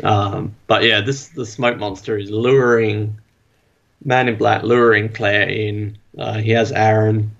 [0.04, 3.18] Um, but yeah, this the smoke monster is luring
[4.04, 5.96] Man in Black, luring Claire in.
[6.18, 7.34] Uh, he has Aaron.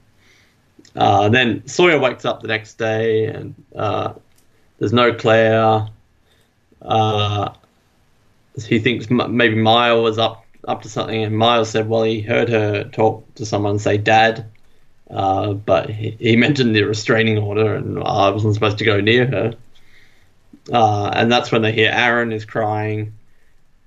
[0.97, 4.15] Uh, then Sawyer wakes up the next day, and uh,
[4.79, 5.87] there's no Claire.
[6.81, 7.53] Uh,
[8.67, 12.23] he thinks m- maybe Mile was up up to something, and Miles said, "Well, he
[12.23, 14.47] heard her talk to someone and say Dad."
[15.11, 19.27] Uh, but he, he mentioned the restraining order, and I wasn't supposed to go near
[19.27, 19.55] her.
[20.73, 23.15] Uh, and that's when they hear Aaron is crying,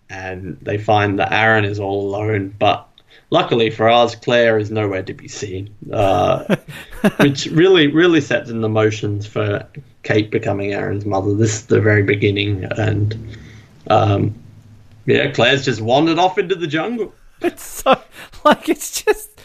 [0.10, 2.56] and they find that Aaron is all alone.
[2.58, 2.88] But
[3.30, 6.56] luckily for us, Claire is nowhere to be seen, uh,
[7.18, 9.68] which really, really sets in the motions for
[10.04, 11.34] Kate becoming Aaron's mother.
[11.34, 13.38] This is the very beginning, and
[13.88, 14.36] um,
[15.06, 17.14] yeah, Claire's just wandered off into the jungle.
[17.42, 18.02] It's so
[18.44, 19.39] like it's just.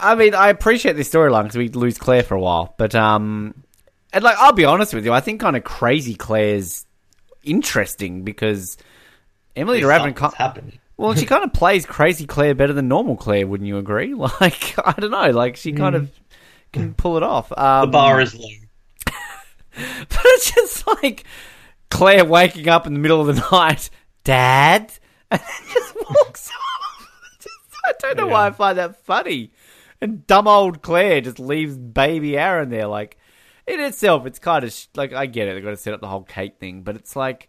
[0.00, 3.54] I mean, I appreciate this storyline because we lose Claire for a while, but um,
[4.12, 6.86] and like I'll be honest with you, I think kind of crazy Claire's
[7.42, 8.76] interesting because
[9.56, 10.14] Emily Raven.
[10.16, 10.78] Something's happening.
[10.96, 14.12] Well, she kind of plays crazy Claire better than normal Claire, wouldn't you agree?
[14.40, 16.10] Like, I don't know, like she kind of
[16.72, 17.50] can pull it off.
[17.56, 18.46] Um, The bar is low.
[19.06, 21.24] but it's just like
[21.90, 23.88] Claire waking up in the middle of the night,
[24.24, 24.92] Dad,
[25.30, 27.08] and then just walks off.
[27.82, 29.52] I don't know why I find that funny.
[30.00, 32.86] And dumb old Claire just leaves baby Aaron there.
[32.86, 33.18] Like,
[33.66, 35.54] in itself, it's kind of sh- like I get it.
[35.54, 37.48] They've got to set up the whole Kate thing, but it's like,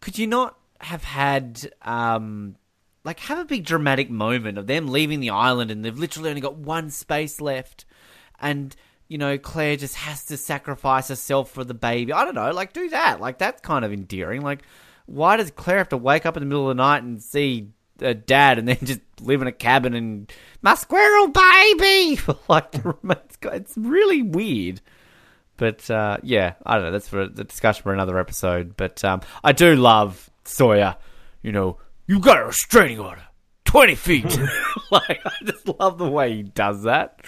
[0.00, 2.56] could you not have had um
[3.04, 6.40] like have a big dramatic moment of them leaving the island and they've literally only
[6.40, 7.84] got one space left
[8.40, 8.74] and
[9.08, 12.12] you know Claire just has to sacrifice herself for the baby.
[12.12, 13.20] I don't know, like do that.
[13.20, 14.42] Like that's kind of endearing.
[14.42, 14.62] Like
[15.06, 17.68] why does Claire have to wake up in the middle of the night and see
[18.02, 20.32] a dad and then just live in a cabin and
[20.62, 24.80] my squirrel baby like it's, it's really weird.
[25.56, 26.90] But uh, yeah, I don't know.
[26.92, 28.76] That's for the discussion for another episode.
[28.76, 30.96] But um, I do love Sawyer.
[31.42, 33.22] You know, you got a restraining order,
[33.66, 34.24] twenty feet.
[34.90, 37.20] like I just love the way he does that.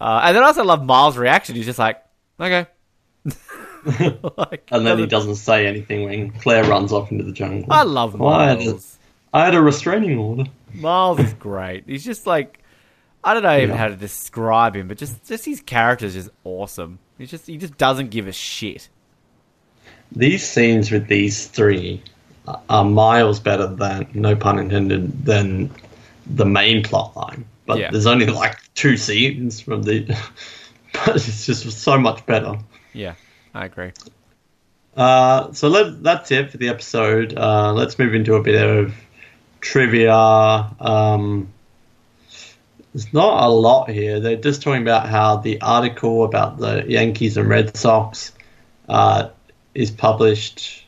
[0.00, 1.56] Uh, and then I also love Miles' reaction.
[1.56, 2.00] He's just like,
[2.38, 2.66] okay.
[4.36, 7.72] like, And then he doesn't- say anything when Claire runs off into the jungle.
[7.72, 8.93] I love Well, I had, a, Miles.
[9.34, 10.44] I had a restraining order.
[10.72, 11.84] Miles is great.
[11.86, 12.60] He's just like
[13.22, 13.76] I don't know even Yeah.
[13.76, 16.98] how to describe him, but just just his character is just awesome.
[17.18, 18.88] He just he just doesn't give a shit.
[20.12, 22.02] These scenes with these three
[22.46, 25.70] are- are miles better than, no pun intended, than
[26.26, 27.44] the main plot line.
[27.66, 27.90] But Yeah.
[27.90, 30.00] there's only like two scenes from the.
[30.92, 32.56] but it's just so much better.
[32.92, 33.14] Yeah,
[33.54, 33.90] I agree.
[34.96, 37.36] Uh, so let, that's it for the episode.
[37.36, 38.94] Uh, let's move into a bit of
[39.64, 40.14] trivia.
[40.78, 41.52] Um,
[42.92, 44.20] there's not a lot here.
[44.20, 48.32] They're just talking about how the article about the Yankees and Red Sox
[48.88, 49.30] uh,
[49.74, 50.86] is published,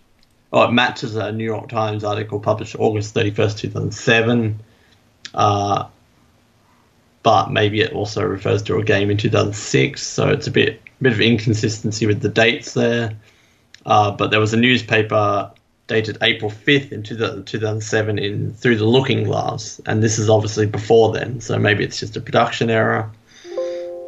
[0.52, 4.60] or it matches a New York Times article published August 31st, 2007.
[5.34, 5.88] Uh,
[7.24, 11.12] but maybe it also refers to a game in 2006, so it's a bit bit
[11.12, 13.16] of inconsistency with the dates there.
[13.84, 15.50] Uh, but there was a newspaper
[15.86, 20.66] dated April 5th in 2000, 2007 in Through the Looking Glass, and this is obviously
[20.66, 23.10] before then, so maybe it's just a production error.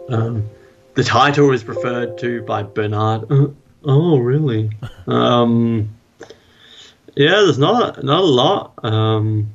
[0.09, 0.49] Um,
[0.95, 3.31] the title is referred to by Bernard.
[3.31, 3.47] Uh,
[3.85, 4.71] oh, really?
[5.07, 5.91] um,
[7.15, 8.85] yeah, there's not not a lot.
[8.85, 9.55] Um,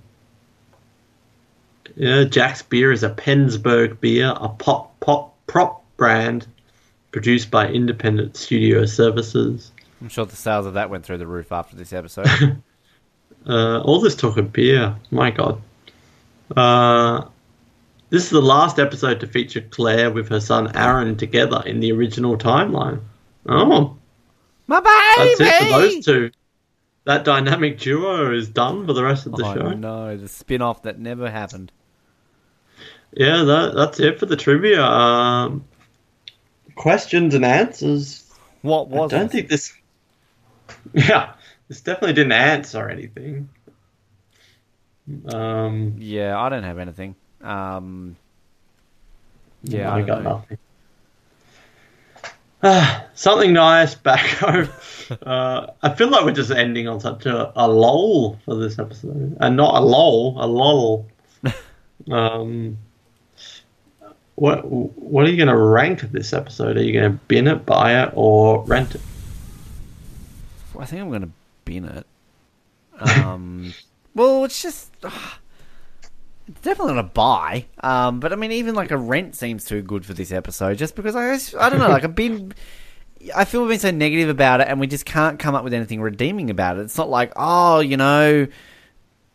[1.96, 6.48] yeah, Jack's beer is a Pennsburg beer, a pop pop prop brand
[7.12, 9.73] produced by Independent Studio Services.
[10.04, 12.62] I'm sure the sales of that went through the roof after this episode.
[13.46, 15.62] Uh, all this talk of beer, my god.
[16.56, 17.26] Uh,
[18.10, 21.92] this is the last episode to feature Claire with her son Aaron together in the
[21.92, 23.02] original timeline.
[23.46, 23.98] Oh,
[24.68, 25.36] My baby!
[25.36, 26.32] that's it for those two.
[27.04, 29.70] That dynamic duo is done for the rest of the oh show.
[29.72, 31.74] no, the spin-off that never happened.
[33.12, 34.86] Yeah, that, that's it for the trivia.
[34.86, 35.66] Um,
[36.76, 38.32] questions and answers.
[38.62, 39.12] What was?
[39.12, 39.32] I don't it?
[39.32, 39.74] think this.
[40.94, 41.34] Yeah,
[41.68, 43.50] this definitely didn't answer anything.
[45.34, 47.16] Um, Yeah, I don't have anything.
[47.42, 48.16] Um,
[49.64, 50.30] yeah, I, don't got know.
[50.38, 50.58] nothing.
[52.64, 54.70] Ah, something nice back home.
[55.26, 59.38] Uh, I feel like we're just ending on such a, a lull for this episode,
[59.40, 61.08] and not a lull, a lull.
[62.12, 62.78] um,
[64.36, 66.78] what what are you going to rank this episode?
[66.78, 69.02] Are you going to bin it, buy it, or rent it?
[70.80, 71.32] I think I'm going to
[71.66, 72.06] bin it.
[73.00, 73.74] Um,
[74.16, 74.92] well, it's just
[76.48, 77.66] it's definitely not a buy.
[77.82, 80.96] Um, but I mean, even like a rent seems too good for this episode, just
[80.96, 81.90] because I, I don't know.
[81.90, 82.54] Like I've been,
[83.36, 85.74] I feel we've been so negative about it, and we just can't come up with
[85.74, 86.82] anything redeeming about it.
[86.82, 88.48] It's not like oh, you know.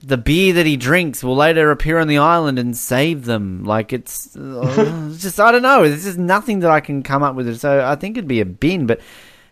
[0.01, 3.65] The beer that he drinks will later appear on the island and save them.
[3.65, 5.89] Like it's, uh, it's just I don't know.
[5.89, 7.59] There's just nothing that I can come up with.
[7.59, 8.87] So I think it'd be a bin.
[8.87, 9.01] But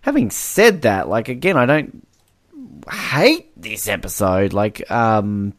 [0.06, 2.06] having said that, like again, I don't
[2.88, 4.52] hate this episode.
[4.52, 5.52] Like, um,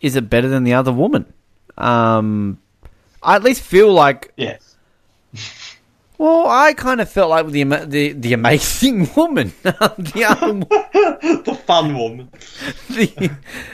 [0.00, 1.30] is it better than the other woman?
[1.76, 2.58] Um,
[3.22, 4.76] I at least feel like Yes.
[6.18, 10.52] Well, I kind of felt like the the the amazing woman, the other
[11.44, 12.30] the fun woman.
[12.88, 13.30] the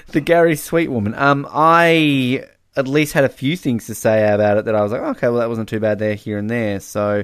[0.08, 1.14] the Gary Sweet woman.
[1.14, 2.44] Um, I
[2.74, 5.28] at least had a few things to say about it that I was like, okay,
[5.28, 6.80] well, that wasn't too bad there, here and there.
[6.80, 7.22] So,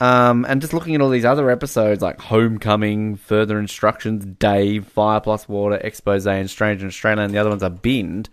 [0.00, 5.20] um, and just looking at all these other episodes like Homecoming, Further Instructions, Dave, Fire
[5.20, 8.28] Plus Water, Expose, and Stranger in Australia, and the other ones are binned.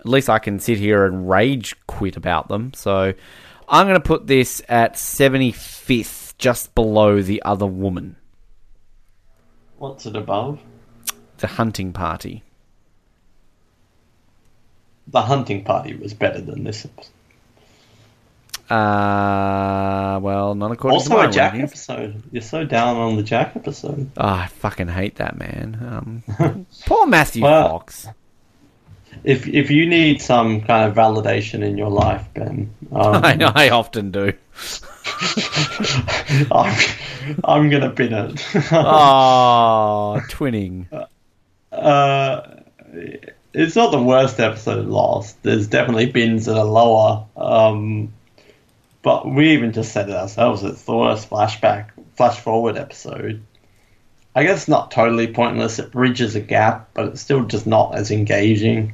[0.00, 2.72] At least I can sit here and rage quit about them.
[2.74, 3.14] So,
[3.68, 8.16] I'm going to put this at 75th, just below the other woman,
[9.78, 10.60] What's it above?
[11.38, 12.42] the hunting party.
[15.06, 17.12] The hunting party was better than this episode.
[18.70, 21.62] Uh, well, not according to Also, my a Jack rankings.
[21.64, 22.22] episode.
[22.32, 24.10] You're so down on the Jack episode.
[24.16, 26.22] Oh, I fucking hate that man.
[26.38, 28.06] Um, poor Matthew Well- Fox.
[29.24, 33.50] If if you need some kind of validation in your life, Ben, um, I know,
[33.52, 34.32] I often do.
[36.52, 36.78] I'm,
[37.42, 38.40] I'm gonna bin it.
[38.72, 40.86] Oh, twinning.
[41.72, 42.40] uh,
[43.52, 45.42] it's not the worst episode of Lost.
[45.42, 47.24] There's definitely bins that are lower.
[47.36, 48.12] Um,
[49.08, 50.62] but we even just said it ourselves.
[50.62, 53.42] It's the worst flashback, flash forward episode.
[54.34, 55.78] I guess not totally pointless.
[55.78, 58.92] It bridges a gap, but it's still just not as engaging.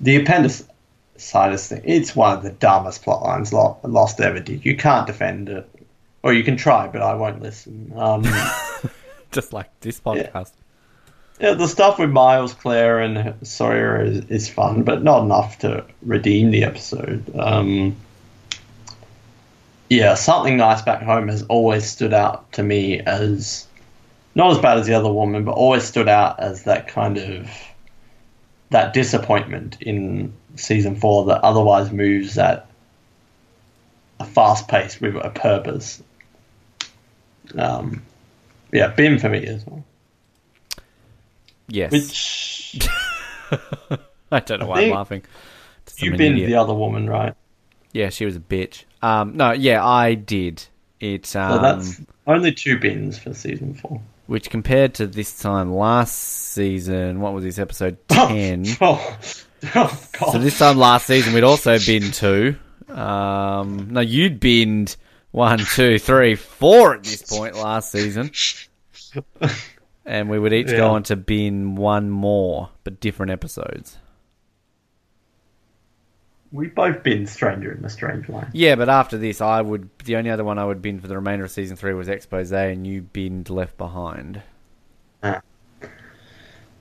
[0.00, 4.64] The appendicitis thing, it's one of the dumbest plot lines Lost ever did.
[4.64, 5.68] You can't defend it.
[6.22, 7.92] Or you can try, but I won't listen.
[7.96, 8.24] Um,
[9.32, 10.52] Just like this podcast.
[11.40, 15.84] Yeah, the stuff with Miles, Claire, and Sawyer is, is fun, but not enough to
[16.02, 17.24] redeem the episode.
[17.36, 17.96] Um,
[19.90, 23.66] yeah, something nice back home has always stood out to me as
[24.36, 27.50] not as bad as the other woman, but always stood out as that kind of
[28.70, 32.70] that disappointment in season four that otherwise moves at
[34.20, 36.00] a fast pace with a purpose.
[37.58, 38.04] Um,
[38.72, 39.84] yeah, Bim for me as well.
[41.66, 41.90] Yes.
[41.90, 42.88] Which
[44.30, 45.24] I don't know I why I'm laughing.
[45.98, 46.48] You've been idiot.
[46.48, 47.34] the other woman, right?
[47.92, 48.84] Yeah, she was a bitch.
[49.02, 50.62] Um, no, yeah, I did.
[51.00, 54.02] It, So um, that's only two bins for season four.
[54.26, 58.66] which compared to this time last season, what was this episode ten?
[58.80, 59.18] oh,
[59.74, 60.32] oh, God.
[60.32, 62.56] So this time last season, we'd also been two.
[62.88, 64.96] Um, no, you'd binned
[65.30, 68.30] one, two, three, four at this point last season,
[70.04, 73.96] and we would each go on to bin one more, but different episodes.
[76.52, 78.48] We both been Stranger in a Strange Land.
[78.52, 81.14] Yeah, but after this, I would the only other one I would bin for the
[81.16, 84.42] remainder of season three was Expose, and you binned Left Behind.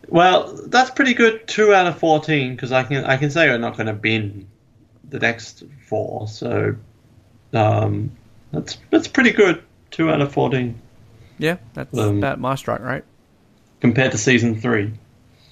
[0.08, 1.48] Well, that's pretty good.
[1.48, 4.48] Two out of fourteen because I can I can say we're not going to bin
[5.08, 6.28] the next four.
[6.28, 6.76] So
[7.54, 8.12] um,
[8.52, 9.64] that's that's pretty good.
[9.92, 10.80] Two out of fourteen
[11.38, 13.04] Yeah, that's Um, about my strike rate.
[13.82, 14.94] compared to season three.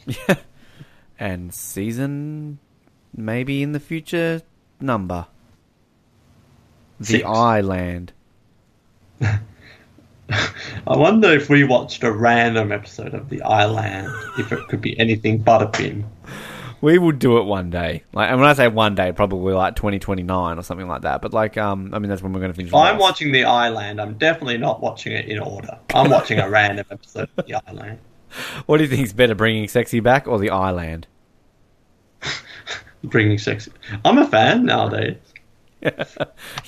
[0.07, 0.35] Yeah,
[1.19, 2.57] and season
[3.17, 4.43] maybe in the future
[4.79, 5.25] number.
[6.99, 8.13] The Island.
[9.21, 9.39] I
[10.87, 15.39] wonder if we watched a random episode of The Island, if it could be anything
[15.39, 16.05] but a bin.
[16.79, 18.03] We would do it one day.
[18.13, 21.01] Like, and when I say one day, probably like twenty twenty nine or something like
[21.01, 21.21] that.
[21.21, 22.71] But like, um, I mean, that's when we're going to finish.
[22.71, 25.79] If I'm watching The Island, I'm definitely not watching it in order.
[25.93, 27.99] I'm watching a random episode of The Island.
[28.65, 31.07] What do you think's better, bringing sexy back or the Island?
[33.03, 33.71] Bringing sexy.
[34.03, 35.17] I'm a fan nowadays.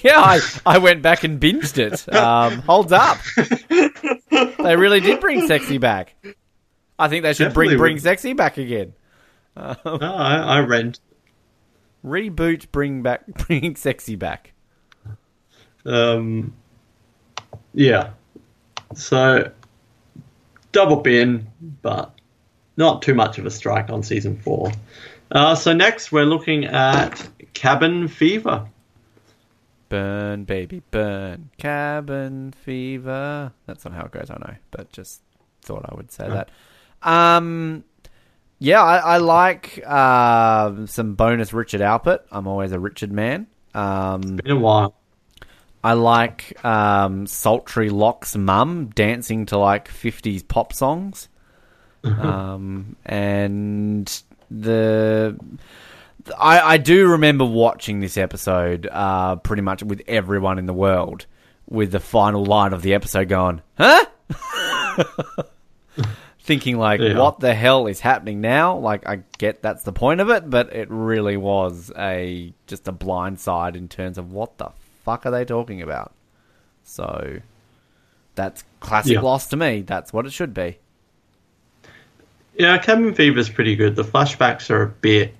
[0.04, 2.14] Yeah, I, I went back and binged it.
[2.14, 3.18] Um, holds up.
[4.64, 6.16] They really did bring sexy back.
[6.98, 8.04] I think they should bring Definitely bring would.
[8.04, 8.94] sexy back again.
[9.58, 11.00] No, I, I rent.
[12.06, 14.54] Reboot, bring back, bringing sexy back.
[15.86, 16.54] Um,
[17.74, 18.12] yeah.
[18.96, 19.52] So,
[20.72, 21.48] double bin,
[21.82, 22.14] but
[22.78, 24.72] not too much of a strike on season four.
[25.32, 28.68] Uh, so, next we're looking at Cabin Fever.
[29.90, 31.50] Burn, baby, burn.
[31.58, 33.52] Cabin fever.
[33.66, 35.22] That's not how it goes, I know, but just
[35.64, 36.50] thought I would say that.
[37.02, 37.84] Um,
[38.60, 42.20] yeah, I, I like uh, some bonus Richard Alpert.
[42.32, 43.48] I'm always a Richard man.
[43.74, 44.94] Um, Been a while.
[45.84, 51.30] I like um, Sultry Locke's mum dancing to like 50s pop songs.
[52.04, 55.38] um, and the.
[56.38, 61.26] I, I do remember watching this episode uh, pretty much with everyone in the world,
[61.68, 64.06] with the final line of the episode going, huh?
[66.42, 67.18] Thinking, like, Yeah.
[67.20, 68.78] what the hell is happening now?
[68.78, 72.92] Like, I get that's the point of it, but it really was a just a
[72.92, 74.70] blind side in terms of what the
[75.04, 76.14] fuck are they talking about?
[76.84, 77.40] So
[78.36, 79.22] that's classic Yeah.
[79.22, 79.82] Lost to me.
[79.82, 80.80] That's what it should be.
[82.60, 83.96] Yeah, Cabin Fever is pretty good.
[83.96, 85.34] The flashbacks are a bit.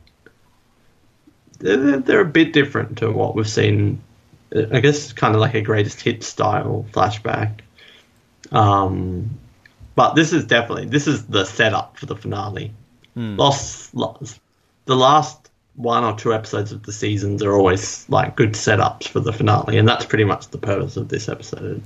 [1.60, 4.02] They're, they're- a bit different to what we've seen.
[4.56, 7.60] I guess it's kind of like a greatest hit style flashback.
[8.52, 9.38] Um,
[9.96, 12.72] but this is definitely this is the setup for the finale.
[13.16, 14.40] Lost, Lost,
[14.86, 19.20] the last one or two episodes of the seasons are always like good setups for
[19.20, 21.84] the finale, and that's pretty much the purpose of this episode.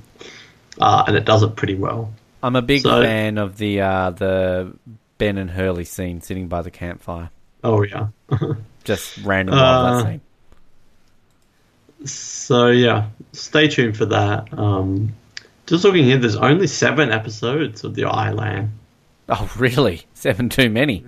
[0.80, 2.12] Uh, and it does it pretty well.
[2.42, 4.72] I'm a big So- fan of the uh, the
[5.18, 7.30] Ben and Hurley scene sitting by the campfire.
[7.62, 8.08] Oh yeah.
[8.84, 10.20] Just random Uh, that scene.
[12.04, 14.52] So yeah, stay tuned for that.
[14.58, 15.14] Um,
[15.66, 18.72] just looking here, there's only seven episodes of the Island.
[19.28, 20.02] Oh, really?
[20.12, 21.06] Seven too many.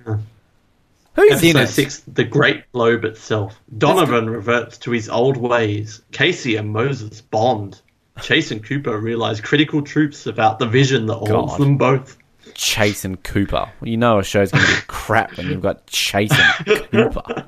[1.13, 1.67] Who's in Episode it?
[1.67, 3.59] six, the Great Globe itself.
[3.77, 6.01] Donovan reverts to his old ways.
[6.11, 7.79] Casey and Moses bond.
[8.21, 11.59] Chase and Cooper realize critical truths about the vision that holds God.
[11.59, 12.17] them both.
[12.57, 13.71] Chase and Cooper.
[13.81, 17.47] You know a show's going to be crap when you've got Chase and Cooper.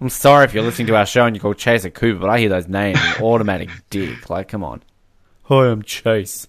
[0.00, 2.30] I'm sorry if you're listening to our show and you call Chase and Cooper, but
[2.30, 4.30] I hear those names and automatic dick.
[4.30, 4.82] Like, come on.
[5.44, 6.46] Hi, I'm Chase.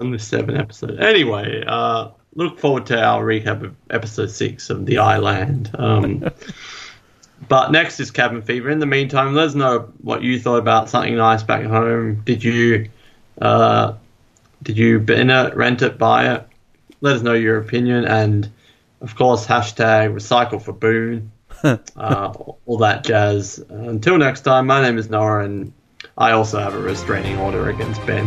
[0.00, 0.98] Only seven episode.
[0.98, 5.70] Anyway, uh, look forward to our recap of episode six of The Island.
[5.74, 6.30] Um,
[7.48, 8.70] but next is Cabin Fever.
[8.70, 12.22] In the meantime, let us know what you thought about something nice back home.
[12.24, 12.88] Did you,
[13.42, 13.94] uh,
[14.62, 16.46] did you bin it, rent it, buy it?
[17.00, 18.50] Let us know your opinion, and
[19.00, 21.32] of course, hashtag recycle for Boone.
[21.62, 22.32] uh,
[22.66, 23.58] all that jazz.
[23.68, 25.72] Until next time, my name is Nora, and
[26.18, 28.26] I also have a restraining order against Ben.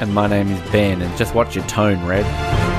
[0.00, 2.24] And my name is Ben, and just watch your tone, Red.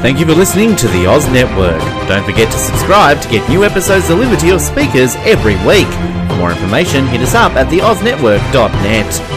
[0.02, 1.80] Thank you for listening to the Oz Network.
[2.08, 5.88] Don't forget to subscribe to get new episodes delivered to your speakers every week.
[6.30, 9.35] For more information, hit us up at theoznetwork.net.